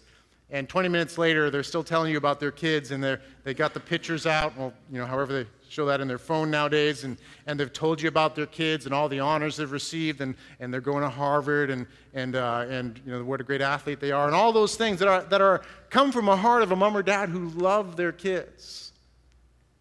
[0.51, 3.75] And 20 minutes later, they're still telling you about their kids and they're, they got
[3.75, 7.17] the pictures out, well, you know, however they show that in their phone nowadays, and,
[7.47, 10.73] and they've told you about their kids and all the honors they've received, and, and
[10.73, 14.13] they're going to Harvard, and, and, uh, and you know, what a great athlete they
[14.13, 16.77] are, and all those things that, are, that are, come from a heart of a
[16.77, 18.93] mom or dad who love their kids.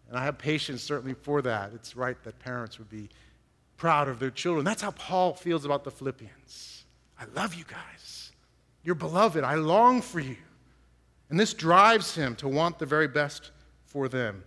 [0.08, 1.72] And I have patience certainly for that.
[1.74, 3.08] It's right that parents would be
[3.76, 4.64] proud of their children.
[4.64, 6.84] That's how Paul feels about the Philippians.
[7.18, 8.32] I love you guys.
[8.84, 9.42] You're beloved.
[9.42, 10.36] I long for you.
[11.28, 13.50] And this drives him to want the very best
[13.84, 14.44] for them.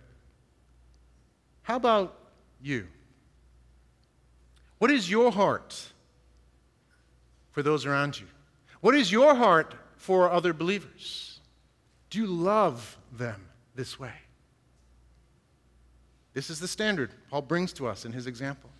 [1.62, 2.16] How about
[2.60, 2.86] you?
[4.78, 5.92] What is your heart
[7.52, 8.26] for those around you?
[8.80, 11.40] What is your heart for other believers?
[12.08, 14.14] Do you love them this way?
[16.32, 18.70] This is the standard Paul brings to us in his example.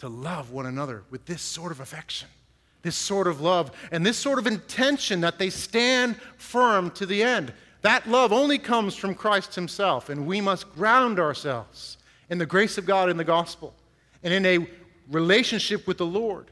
[0.00, 2.28] To love one another with this sort of affection
[2.86, 7.20] this sort of love and this sort of intention that they stand firm to the
[7.20, 7.52] end.
[7.86, 12.78] That love only comes from Christ Himself, and we must ground ourselves in the grace
[12.78, 13.72] of God in the gospel
[14.24, 14.66] and in a
[15.08, 16.50] relationship with the Lord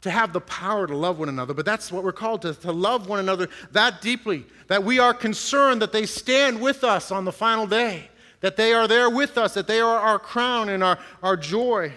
[0.00, 1.52] to have the power to love one another.
[1.52, 5.12] But that's what we're called to, to love one another that deeply, that we are
[5.12, 8.08] concerned that they stand with us on the final day,
[8.40, 11.92] that they are there with us, that they are our crown and our, our joy.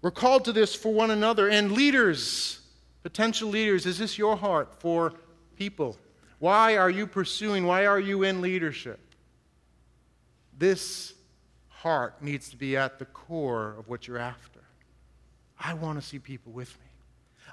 [0.00, 1.50] We're called to this for one another.
[1.50, 2.60] And leaders,
[3.02, 5.12] Potential leaders, is this your heart for
[5.58, 5.98] people?
[6.38, 7.66] Why are you pursuing?
[7.66, 9.00] Why are you in leadership?
[10.58, 11.14] This
[11.68, 14.60] heart needs to be at the core of what you're after.
[15.58, 16.86] I want to see people with me.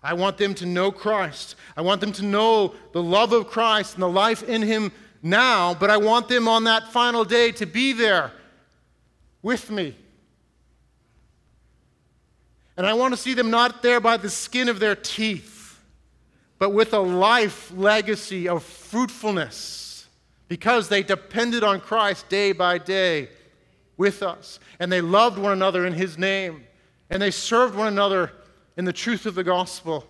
[0.01, 1.55] I want them to know Christ.
[1.77, 4.91] I want them to know the love of Christ and the life in Him
[5.21, 8.31] now, but I want them on that final day to be there
[9.41, 9.95] with me
[12.75, 15.52] and I want to see them not there by the skin of their teeth,
[16.63, 20.07] but with a life legacy of fruitfulness
[20.47, 23.27] because they depended on Christ day by day
[23.97, 24.61] with us.
[24.79, 26.63] And they loved one another in His name.
[27.09, 28.31] And they served one another
[28.77, 30.07] in the truth of the gospel.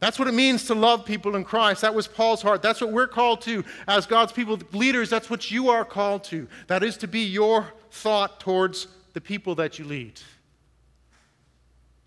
[0.00, 1.80] That's what it means to love people in Christ.
[1.80, 2.60] That was Paul's heart.
[2.60, 5.08] That's what we're called to as God's people, leaders.
[5.08, 6.46] That's what you are called to.
[6.66, 10.20] That is to be your thought towards the people that you lead.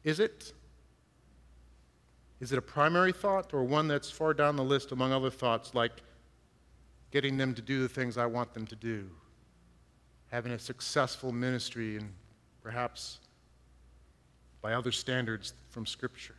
[0.03, 0.53] Is it?
[2.39, 5.75] Is it a primary thought or one that's far down the list among other thoughts,
[5.75, 5.91] like
[7.11, 9.09] getting them to do the things I want them to do,
[10.31, 12.13] having a successful ministry, and
[12.63, 13.19] perhaps
[14.61, 16.35] by other standards from Scripture?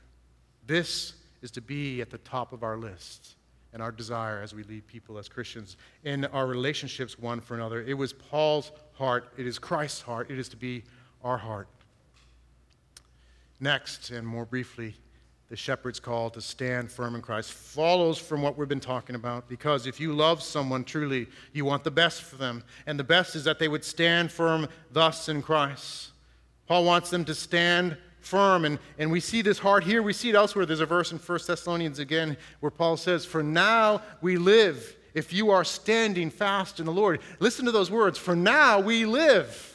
[0.67, 3.35] This is to be at the top of our list
[3.73, 7.83] and our desire as we lead people as Christians in our relationships one for another.
[7.83, 10.83] It was Paul's heart, it is Christ's heart, it is to be
[11.23, 11.69] our heart.
[13.61, 14.97] Next, and more briefly,
[15.51, 19.49] the shepherd's call to stand firm in Christ follows from what we've been talking about
[19.49, 22.63] because if you love someone truly, you want the best for them.
[22.87, 26.13] And the best is that they would stand firm thus in Christ.
[26.67, 28.65] Paul wants them to stand firm.
[28.65, 30.05] And, and we see this heart here.
[30.05, 30.67] We see it elsewhere.
[30.67, 35.33] There's a verse in 1 Thessalonians again where Paul says, For now we live if
[35.33, 37.21] you are standing fast in the Lord.
[37.41, 38.19] Listen to those words.
[38.19, 39.70] For now we live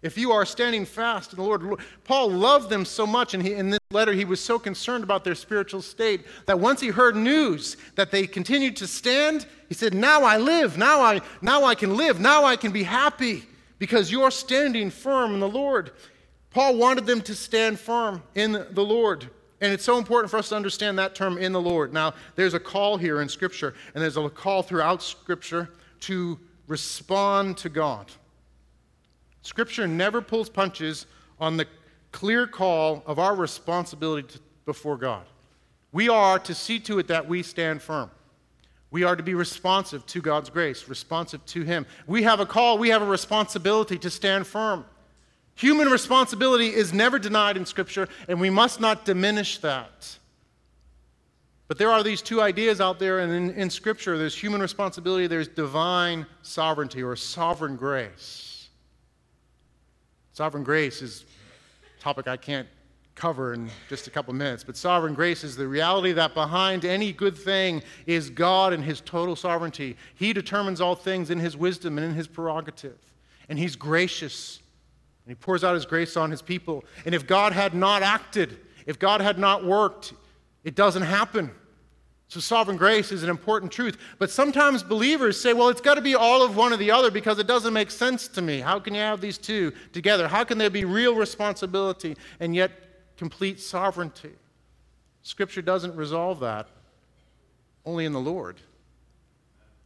[0.00, 3.54] if you are standing fast in the Lord, Paul loved them so much, and he,
[3.54, 7.16] in this letter, he was so concerned about their spiritual state that once he heard
[7.16, 11.74] news that they continued to stand, he said, Now I live, now I, now I
[11.74, 13.44] can live, now I can be happy
[13.80, 15.90] because you're standing firm in the Lord.
[16.50, 19.28] Paul wanted them to stand firm in the Lord.
[19.60, 21.92] And it's so important for us to understand that term in the Lord.
[21.92, 25.70] Now, there's a call here in Scripture, and there's a call throughout Scripture
[26.00, 28.12] to respond to God.
[29.48, 31.06] Scripture never pulls punches
[31.40, 31.66] on the
[32.12, 35.24] clear call of our responsibility to, before God.
[35.90, 38.10] We are to see to it that we stand firm.
[38.90, 41.86] We are to be responsive to God's grace, responsive to Him.
[42.06, 44.84] We have a call, we have a responsibility to stand firm.
[45.54, 50.18] Human responsibility is never denied in Scripture, and we must not diminish that.
[51.68, 55.26] But there are these two ideas out there, and in, in Scripture, there's human responsibility,
[55.26, 58.57] there's divine sovereignty or sovereign grace.
[60.38, 61.24] Sovereign grace is
[61.98, 62.68] a topic I can't
[63.16, 67.12] cover in just a couple minutes, but sovereign grace is the reality that behind any
[67.12, 69.96] good thing is God and His total sovereignty.
[70.14, 72.98] He determines all things in His wisdom and in His prerogative,
[73.48, 74.60] and He's gracious,
[75.24, 76.84] and He pours out His grace on His people.
[77.04, 80.12] And if God had not acted, if God had not worked,
[80.62, 81.50] it doesn't happen.
[82.28, 83.96] So, sovereign grace is an important truth.
[84.18, 87.10] But sometimes believers say, well, it's got to be all of one or the other
[87.10, 88.60] because it doesn't make sense to me.
[88.60, 90.28] How can you have these two together?
[90.28, 92.70] How can there be real responsibility and yet
[93.16, 94.32] complete sovereignty?
[95.22, 96.68] Scripture doesn't resolve that,
[97.86, 98.56] only in the Lord.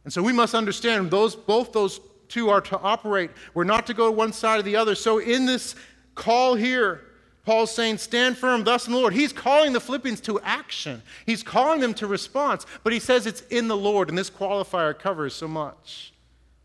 [0.03, 3.31] And so we must understand those, both those two are to operate.
[3.53, 4.95] We're not to go one side or the other.
[4.95, 5.75] So, in this
[6.13, 7.05] call here,
[7.45, 9.13] Paul's saying, Stand firm, thus in the Lord.
[9.13, 13.41] He's calling the Philippians to action, he's calling them to response, but he says it's
[13.49, 16.13] in the Lord, and this qualifier covers so much.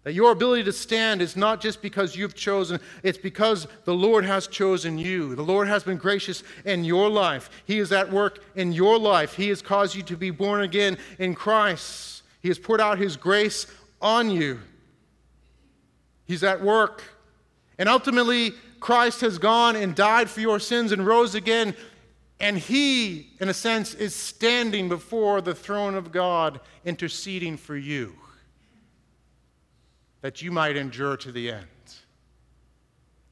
[0.05, 4.25] That your ability to stand is not just because you've chosen, it's because the Lord
[4.25, 5.35] has chosen you.
[5.35, 7.51] The Lord has been gracious in your life.
[7.67, 9.35] He is at work in your life.
[9.35, 12.23] He has caused you to be born again in Christ.
[12.41, 13.67] He has poured out His grace
[14.01, 14.61] on you.
[16.25, 17.03] He's at work.
[17.79, 21.75] And ultimately, Christ has gone and died for your sins and rose again.
[22.41, 28.15] And he, in a sense, is standing before the throne of God, interceding for you,
[30.21, 31.67] that you might endure to the end.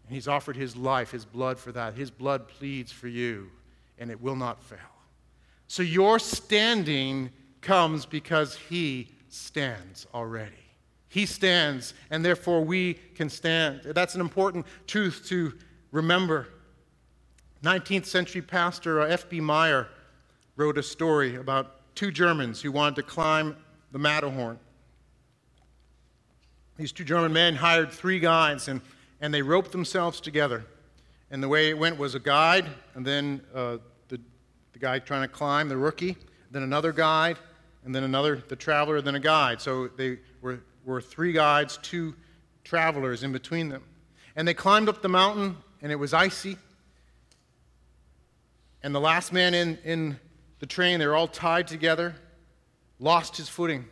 [0.07, 1.95] And he's offered his life, his blood for that.
[1.95, 3.51] His blood pleads for you,
[3.99, 4.79] and it will not fail.
[5.69, 7.31] So your standing
[7.61, 10.66] comes because he stands already.
[11.09, 13.83] He stands, and therefore we can stand.
[13.85, 15.55] That's an important truth to
[15.93, 16.49] remember.
[17.63, 19.41] 19th century pastor uh, F.B.
[19.41, 19.89] Meyer
[20.57, 23.57] wrote a story about two Germans who wanted to climb
[23.93, 24.59] the Matterhorn.
[26.77, 28.83] These two German men hired three guides and,
[29.21, 30.65] and they roped themselves together.
[31.31, 33.79] And the way it went was a guide, and then uh,
[34.09, 34.21] the,
[34.73, 36.17] the guy trying to climb, the rookie,
[36.51, 37.39] then another guide,
[37.85, 39.61] and then another, the traveler, then a guide.
[39.61, 42.15] So they were were three guides, two
[42.65, 43.83] travelers in between them.
[44.37, 46.57] And they climbed up the mountain, and it was icy.
[48.83, 50.19] And the last man in, in
[50.61, 52.15] the train, they were all tied together,
[53.01, 53.85] lost his footing.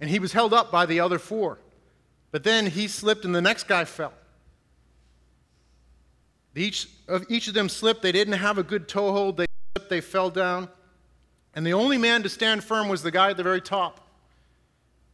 [0.00, 1.58] And he was held up by the other four.
[2.30, 4.12] But then he slipped, and the next guy fell.
[6.54, 8.02] Each of, each of them slipped.
[8.02, 9.38] They didn't have a good toehold.
[9.38, 10.68] They slipped, they fell down.
[11.54, 14.01] And the only man to stand firm was the guy at the very top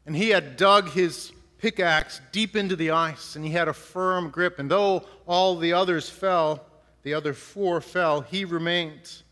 [0.09, 4.31] and he had dug his pickaxe deep into the ice, and he had a firm
[4.31, 4.59] grip.
[4.59, 6.65] And though all the others fell,
[7.03, 9.23] the other four fell, he remained.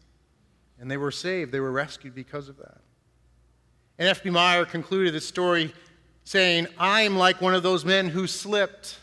[0.79, 1.51] And they were saved.
[1.51, 2.77] They were rescued because of that.
[3.99, 4.29] And F.B.
[4.29, 5.73] Meyer concluded the story
[6.25, 8.99] saying, I am like one of those men who slipped.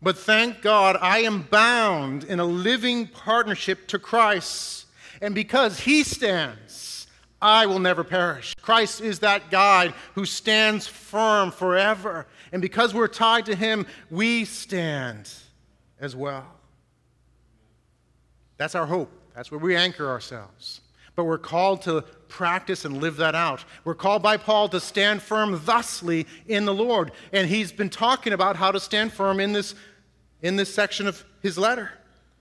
[0.00, 4.86] But thank God I am bound in a living partnership to Christ.
[5.20, 6.99] And because he stands,
[7.42, 8.54] I will never perish.
[8.60, 12.26] Christ is that guide who stands firm forever.
[12.52, 15.30] And because we're tied to him, we stand
[15.98, 16.46] as well.
[18.58, 19.10] That's our hope.
[19.34, 20.82] That's where we anchor ourselves.
[21.16, 23.64] But we're called to practice and live that out.
[23.84, 27.12] We're called by Paul to stand firm thusly in the Lord.
[27.32, 29.74] And he's been talking about how to stand firm in this,
[30.42, 31.90] in this section of his letter.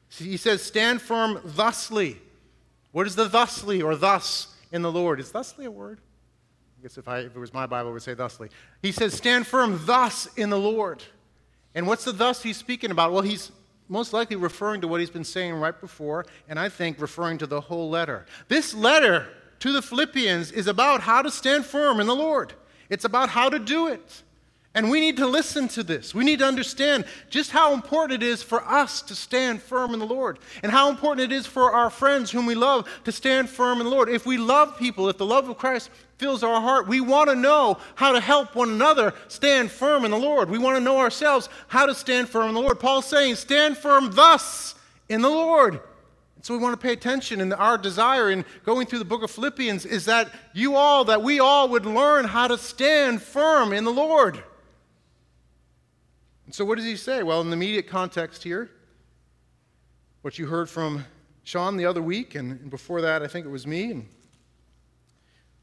[0.09, 2.17] He says, Stand firm thusly.
[2.91, 4.48] What is the thusly or thus?
[4.71, 5.19] In the Lord.
[5.19, 5.99] Is thusly a word?
[6.79, 8.49] I guess if, I, if it was my Bible, I would say thusly.
[8.81, 11.03] He says, Stand firm thus in the Lord.
[11.75, 13.11] And what's the thus he's speaking about?
[13.11, 13.51] Well, he's
[13.89, 17.47] most likely referring to what he's been saying right before, and I think referring to
[17.47, 18.25] the whole letter.
[18.47, 19.27] This letter
[19.59, 22.53] to the Philippians is about how to stand firm in the Lord,
[22.89, 24.23] it's about how to do it.
[24.75, 26.13] And we need to listen to this.
[26.13, 29.99] We need to understand just how important it is for us to stand firm in
[29.99, 33.49] the Lord and how important it is for our friends whom we love to stand
[33.49, 34.09] firm in the Lord.
[34.09, 35.89] If we love people, if the love of Christ
[36.19, 40.11] fills our heart, we want to know how to help one another stand firm in
[40.11, 40.51] the Lord.
[40.51, 42.79] We want to know ourselves how to stand firm in the Lord.
[42.79, 44.75] Paul's saying, stand firm thus
[45.09, 45.79] in the Lord.
[46.41, 49.31] So we want to pay attention, and our desire in going through the book of
[49.31, 53.83] Philippians is that you all, that we all would learn how to stand firm in
[53.83, 54.41] the Lord.
[56.51, 57.21] So, what does he say?
[57.21, 58.71] Well, in the immediate context here,
[60.23, 61.05] what you heard from
[61.43, 64.09] Sean the other week, and, before that, I think it was me, and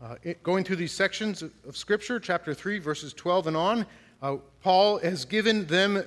[0.01, 3.87] uh, it, going through these sections of, of, Scripture, chapter 3, verses 12 and on,
[4.23, 6.05] uh, Paul has given them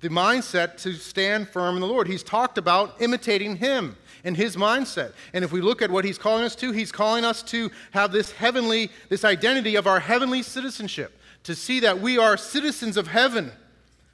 [0.00, 2.06] the mindset to stand firm in the Lord.
[2.06, 5.12] He's talked about imitating Him and His mindset.
[5.32, 8.12] And if we look at what He's calling us to, He's calling us to have
[8.12, 13.06] this heavenly, this identity of our heavenly citizenship, to see that we are citizens of
[13.06, 13.52] heaven,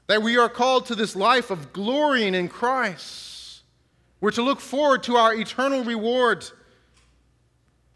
[0.07, 3.63] that we are called to this life of glorying in Christ.
[4.21, 6.45] We're to look forward to our eternal reward.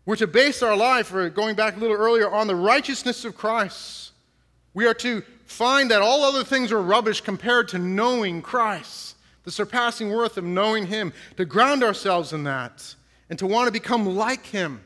[0.07, 4.12] We're to base our life, going back a little earlier, on the righteousness of Christ.
[4.72, 9.53] We are to find that all other things are rubbish compared to knowing Christ, the
[9.53, 12.95] surpassing worth of knowing Him, to ground ourselves in that,
[13.28, 14.80] and to want to become like Him.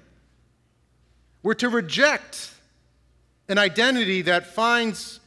[1.45, 2.51] We're to reject
[3.51, 5.19] an identity that finds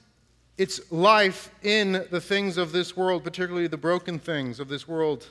[0.58, 5.30] its life in the things of this world, particularly the broken things of this world,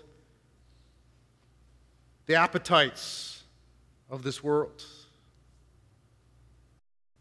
[2.26, 3.44] the appetites
[4.10, 4.84] of this world.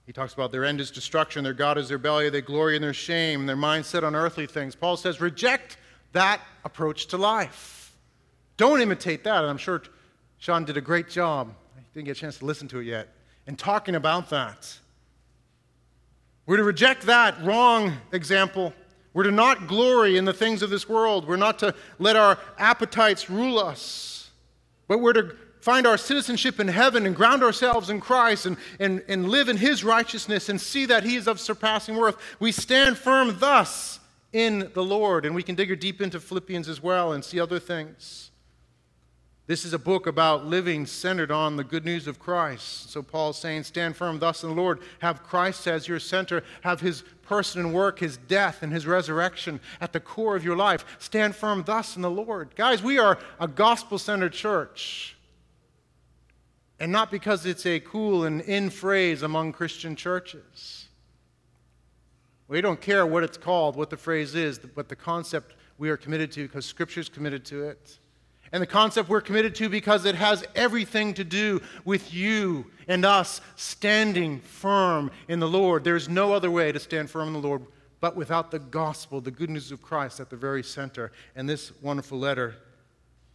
[0.05, 2.81] He talks about their end is destruction, their God is their belly, they glory in
[2.81, 4.75] their shame, their mind set on earthly things.
[4.75, 5.77] Paul says, reject
[6.11, 7.95] that approach to life.
[8.57, 9.37] Don't imitate that.
[9.37, 9.83] And I'm sure
[10.37, 11.53] Sean did a great job.
[11.77, 13.07] I didn't get a chance to listen to it yet.
[13.47, 14.77] And talking about that.
[16.45, 18.73] We're to reject that wrong example.
[19.13, 21.27] We're to not glory in the things of this world.
[21.27, 24.29] We're not to let our appetites rule us.
[24.87, 29.03] But we're to find our citizenship in heaven and ground ourselves in Christ and, and,
[29.07, 32.17] and live in His righteousness and see that He is of surpassing worth.
[32.39, 33.99] We stand firm thus
[34.33, 35.25] in the Lord.
[35.25, 38.30] And we can dig deep into Philippians as well and see other things.
[39.47, 42.91] This is a book about living centered on the good news of Christ.
[42.91, 44.79] So Paul's saying, Stand firm thus in the Lord.
[44.99, 46.43] Have Christ as your center.
[46.61, 50.55] Have his person and work, his death and his resurrection at the core of your
[50.55, 50.85] life.
[50.99, 52.55] Stand firm thus in the Lord.
[52.55, 55.15] Guys, we are a gospel centered church
[56.81, 60.87] and not because it's a cool and in phrase among Christian churches.
[62.47, 65.95] We don't care what it's called, what the phrase is, but the concept we are
[65.95, 67.99] committed to because Scripture is committed to it.
[68.51, 73.05] And the concept we're committed to because it has everything to do with you and
[73.05, 75.83] us standing firm in the Lord.
[75.83, 77.65] There's no other way to stand firm in the Lord
[78.01, 81.11] but without the gospel, the good news of Christ at the very center.
[81.35, 82.55] And this wonderful letter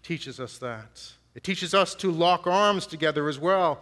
[0.02, 1.12] teaches us that.
[1.36, 3.80] It teaches us to lock arms together as well.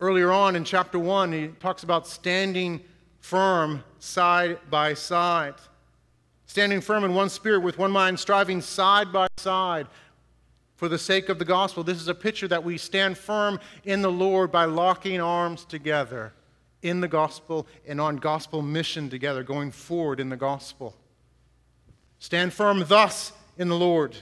[0.00, 2.80] Earlier on in chapter 1, he talks about standing
[3.20, 5.54] firm side by side.
[6.46, 9.86] Standing firm in one spirit with one mind, striving side by side
[10.82, 11.84] for the sake of the gospel.
[11.84, 16.32] This is a picture that we stand firm in the Lord by locking arms together
[16.82, 20.96] in the gospel and on gospel mission together, going forward in the gospel.
[22.18, 24.16] Stand firm thus in the Lord.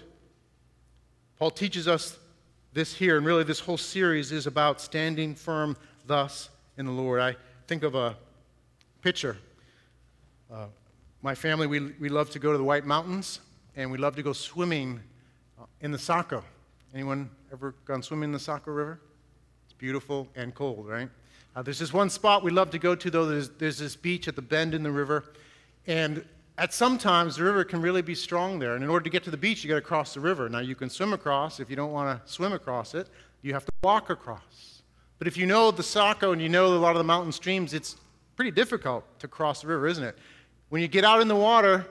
[1.38, 2.18] Paul teaches us
[2.74, 7.22] this here, and really this whole series is about standing firm thus in the Lord.
[7.22, 7.36] I
[7.68, 8.18] think of a
[9.00, 9.38] picture.
[10.52, 10.66] Uh,
[11.22, 13.40] my family, we, we love to go to the White Mountains,
[13.76, 15.00] and we love to go swimming
[15.80, 16.44] in the Saco.
[16.94, 19.00] Anyone ever gone swimming in the Saco River?
[19.64, 21.08] It's beautiful and cold, right?
[21.56, 23.26] Uh, there's this one spot we love to go to, though.
[23.26, 25.24] There's, there's this beach at the bend in the river,
[25.86, 26.24] and
[26.58, 28.74] at some times the river can really be strong there.
[28.74, 30.48] And in order to get to the beach, you got to cross the river.
[30.48, 31.58] Now, you can swim across.
[31.58, 33.08] If you don't want to swim across it,
[33.42, 34.82] you have to walk across.
[35.18, 37.74] But if you know the Saco and you know a lot of the mountain streams,
[37.74, 37.96] it's
[38.36, 40.16] pretty difficult to cross the river, isn't it?
[40.68, 41.86] When you get out in the water,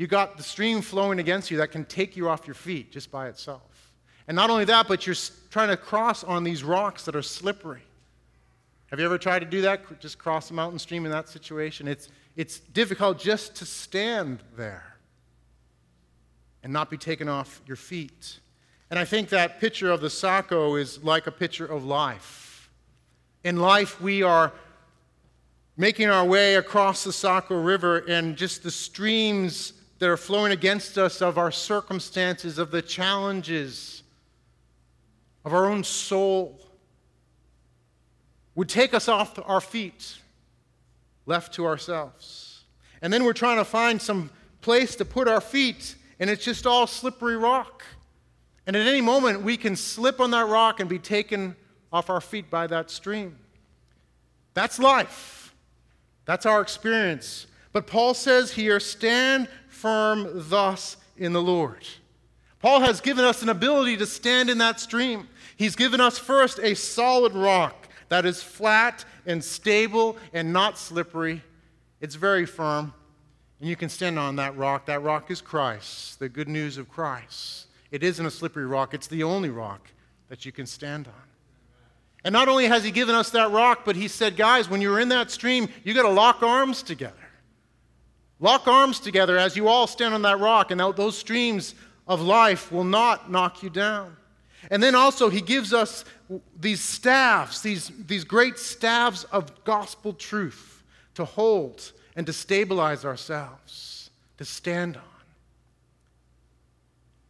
[0.00, 3.10] you got the stream flowing against you that can take you off your feet just
[3.10, 3.92] by itself.
[4.28, 5.16] And not only that, but you're
[5.50, 7.82] trying to cross on these rocks that are slippery.
[8.86, 10.00] Have you ever tried to do that?
[10.00, 11.86] Just cross a mountain stream in that situation?
[11.86, 14.96] It's, it's difficult just to stand there
[16.62, 18.40] and not be taken off your feet.
[18.88, 22.70] And I think that picture of the Saco is like a picture of life.
[23.44, 24.50] In life, we are
[25.76, 30.98] making our way across the Saco River, and just the streams that are flowing against
[30.98, 34.02] us of our circumstances, of the challenges
[35.44, 36.58] of our own soul,
[38.54, 40.16] would take us off our feet
[41.26, 42.64] left to ourselves.
[43.02, 44.30] And then we're trying to find some
[44.62, 47.84] place to put our feet, and it's just all slippery rock.
[48.66, 51.56] And at any moment, we can slip on that rock and be taken
[51.92, 53.36] off our feet by that stream.
[54.54, 55.54] That's life.
[56.24, 57.46] That's our experience.
[57.72, 59.48] But Paul says here, stand
[59.80, 61.86] firm thus in the Lord.
[62.60, 65.28] Paul has given us an ability to stand in that stream.
[65.56, 71.42] He's given us first a solid rock that is flat and stable and not slippery.
[72.00, 72.92] It's very firm.
[73.60, 74.86] And you can stand on that rock.
[74.86, 77.66] That rock is Christ, the good news of Christ.
[77.90, 79.88] It isn't a slippery rock, it's the only rock
[80.28, 81.14] that you can stand on.
[82.24, 85.00] And not only has He given us that rock, but He said, guys, when you're
[85.00, 87.14] in that stream, you got to lock arms together.
[88.40, 91.74] Lock arms together as you all stand on that rock, and those streams
[92.08, 94.16] of life will not knock you down.
[94.70, 96.04] And then also, he gives us
[96.58, 100.82] these staffs, these, these great staffs of gospel truth
[101.14, 105.02] to hold and to stabilize ourselves, to stand on.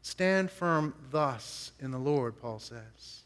[0.02, 3.22] Stand firm thus in the Lord, Paul says.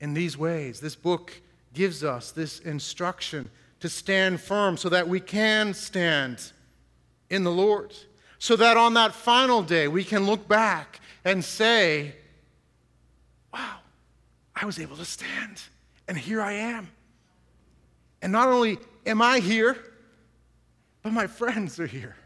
[0.00, 1.32] In these ways, this book
[1.74, 3.48] gives us this instruction
[3.80, 6.52] to stand firm so that we can stand
[7.32, 7.94] in the Lord.
[8.38, 12.14] So that on that final day, we can look back and say,
[13.52, 13.76] wow,
[14.54, 15.62] I was able to stand,
[16.06, 16.88] and here I am.
[18.20, 19.76] And not only am I here,
[21.02, 22.16] but my friends are here.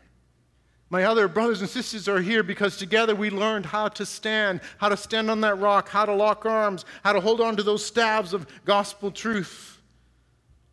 [0.91, 4.89] My other brothers and sisters are here because together we learned how to stand, how
[4.89, 7.85] to stand on that rock, how to lock arms, how to hold on to those
[7.85, 9.76] staves of gospel truth,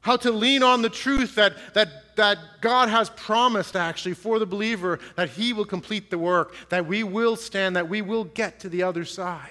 [0.03, 4.45] how to lean on the truth that, that, that God has promised actually for the
[4.45, 8.59] believer that He will complete the work, that we will stand, that we will get
[8.59, 9.49] to the other side.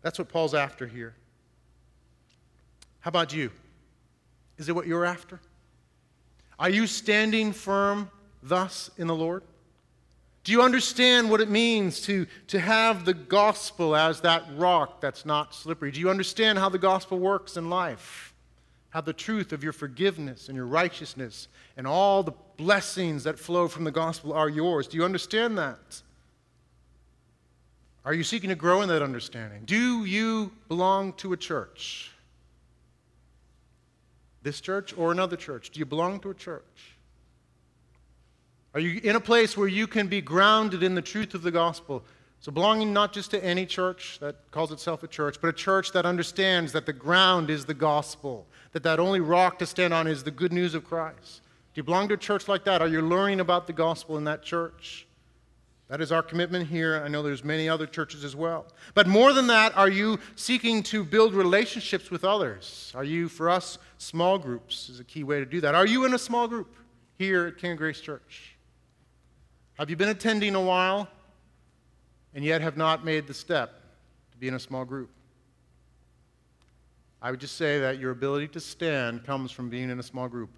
[0.00, 1.14] That's what Paul's after here.
[3.00, 3.50] How about you?
[4.58, 5.40] Is it what you're after?
[6.58, 8.10] Are you standing firm
[8.42, 9.42] thus in the Lord?
[10.44, 15.26] Do you understand what it means to, to have the gospel as that rock that's
[15.26, 15.90] not slippery?
[15.90, 18.32] Do you understand how the gospel works in life?
[18.98, 21.46] How the truth of your forgiveness and your righteousness
[21.76, 24.88] and all the blessings that flow from the gospel are yours?
[24.88, 26.02] Do you understand that?
[28.04, 29.62] Are you seeking to grow in that understanding?
[29.66, 32.10] Do you belong to a church?
[34.42, 35.70] This church or another church?
[35.70, 36.96] Do you belong to a church?
[38.74, 41.52] Are you in a place where you can be grounded in the truth of the
[41.52, 42.02] gospel?
[42.40, 45.90] So, belonging not just to any church that calls itself a church, but a church
[45.92, 50.06] that understands that the ground is the gospel, that that only rock to stand on
[50.06, 51.42] is the good news of Christ.
[51.74, 52.80] Do you belong to a church like that?
[52.80, 55.08] Are you learning about the gospel in that church?
[55.88, 57.02] That is our commitment here.
[57.02, 58.66] I know there's many other churches as well.
[58.94, 62.92] But more than that, are you seeking to build relationships with others?
[62.94, 65.74] Are you, for us, small groups is a key way to do that.
[65.74, 66.76] Are you in a small group
[67.16, 68.56] here at King of Grace Church?
[69.78, 71.08] Have you been attending a while
[72.38, 73.80] and yet have not made the step
[74.30, 75.10] to be in a small group?
[77.20, 80.28] I would just say that your ability to stand comes from being in a small
[80.28, 80.50] group,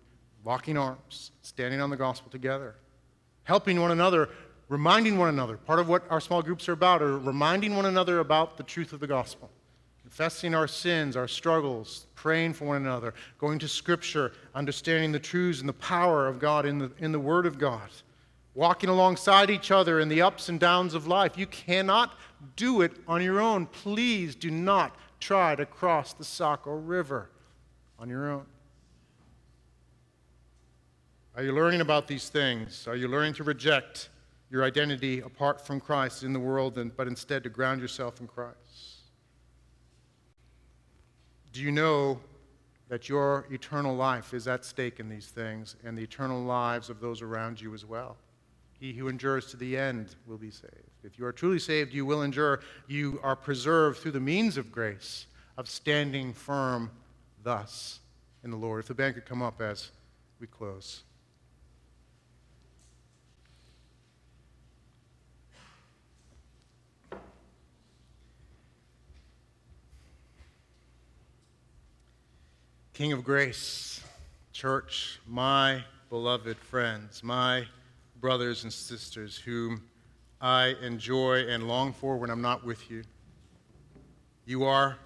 [0.45, 2.75] locking arms, standing on the gospel together,
[3.45, 4.29] helping one another,
[4.69, 5.57] reminding one another.
[5.57, 8.93] Part of what our small groups are about are reminding one another about the truth
[8.93, 9.49] of the gospel,
[10.03, 15.61] confessing our sins, our struggles, praying for one another, going to Scripture, understanding the truths
[15.61, 17.89] and the power of God in the, in the Word of God
[18.55, 21.39] walking alongside each other in the ups and downs of life.
[21.39, 22.19] You cannot
[22.57, 23.67] do it on your own.
[23.67, 27.31] Please do not try to cross the Saco River
[27.99, 28.47] on your own.
[31.37, 32.89] Are you learning about these things?
[32.89, 34.09] Are you learning to reject
[34.51, 38.27] your identity apart from Christ in the world, and, but instead to ground yourself in
[38.27, 38.57] Christ?
[41.53, 42.21] Do you know
[42.89, 47.01] that your eternal life is at stake in these things and the eternal lives of
[47.01, 48.17] those around you as well?
[48.81, 50.75] He who endures to the end will be saved.
[51.05, 52.61] If you are truly saved, you will endure.
[52.89, 55.27] You are preserved through the means of grace,
[55.59, 56.91] of standing firm
[57.43, 58.01] thus
[58.43, 58.81] in the Lord.
[58.81, 59.91] If the band could come up as
[60.41, 61.03] we close.
[72.95, 74.03] King of grace,
[74.53, 77.67] church, my beloved friends, my
[78.21, 79.83] brothers and sisters whom
[80.41, 83.03] I enjoy and long for when I'm not with you.
[84.45, 84.99] You are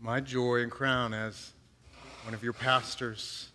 [0.00, 1.52] my joy and crown as
[2.24, 3.48] one of your pastors.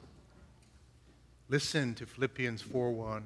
[1.50, 3.24] Listen to Philippians 4:1.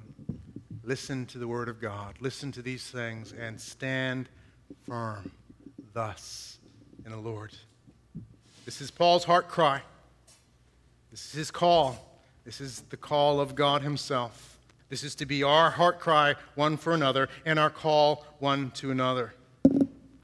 [0.84, 2.16] Listen to the word of God.
[2.22, 4.30] Listen to these things and stand
[4.86, 5.32] firm
[5.94, 6.60] thus
[7.06, 7.54] in the Lord.
[8.66, 9.82] This is Paul's heart cry.
[11.12, 12.22] This is his call.
[12.46, 14.57] This is the call of God himself.
[14.90, 18.90] This is to be our heart cry one for another and our call one to
[18.92, 19.34] another.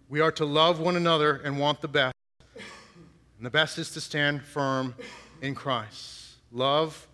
[0.07, 2.16] We are to love one another and want the best.
[2.55, 4.95] And the best is to stand firm
[5.41, 6.36] in Christ.
[6.51, 7.07] Love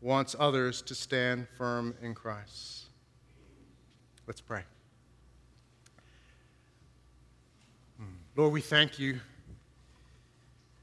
[0.00, 2.86] wants others to stand firm in Christ.
[4.26, 4.62] Let's pray.
[7.98, 8.04] Hmm.
[8.34, 9.20] Lord, we thank you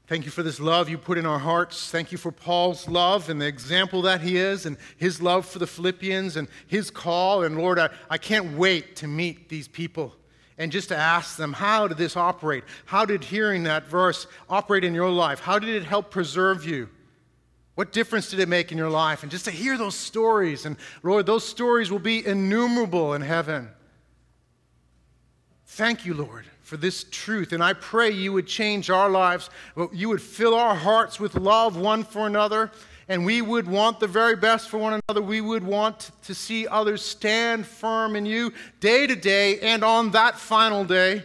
[0.08, 1.90] Thank you for this love you put in our hearts.
[1.90, 5.58] Thank you for Paul's love and the example that he is, and his love for
[5.58, 7.42] the Philippians and his call.
[7.42, 10.14] And Lord, I, I can't wait to meet these people
[10.56, 12.64] and just to ask them, how did this operate?
[12.86, 15.40] How did hearing that verse operate in your life?
[15.40, 16.88] How did it help preserve you?
[17.74, 19.22] What difference did it make in your life?
[19.22, 23.68] And just to hear those stories, and Lord, those stories will be innumerable in heaven.
[25.66, 27.52] Thank you, Lord, for this truth.
[27.52, 29.48] And I pray you would change our lives,
[29.90, 32.70] you would fill our hearts with love one for another,
[33.08, 35.22] and we would want the very best for one another.
[35.22, 40.10] We would want to see others stand firm in you day to day and on
[40.10, 41.22] that final day.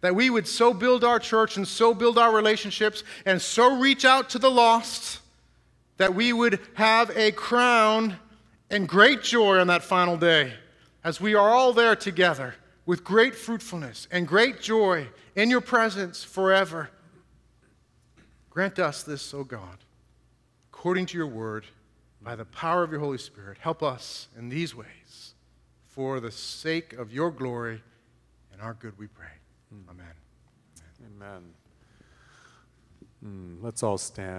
[0.00, 4.04] That we would so build our church and so build our relationships and so reach
[4.04, 5.20] out to the lost
[5.96, 8.16] that we would have a crown
[8.70, 10.52] and great joy on that final day
[11.02, 12.54] as we are all there together
[12.86, 16.88] with great fruitfulness and great joy in your presence forever.
[18.48, 19.78] Grant us this, O God,
[20.72, 21.66] according to your word,
[22.22, 23.58] by the power of your Holy Spirit.
[23.60, 25.34] Help us in these ways
[25.86, 27.82] for the sake of your glory
[28.52, 29.26] and our good, we pray.
[29.90, 30.06] Amen.
[31.06, 31.42] Amen.
[33.24, 34.34] Mm, let's all stand.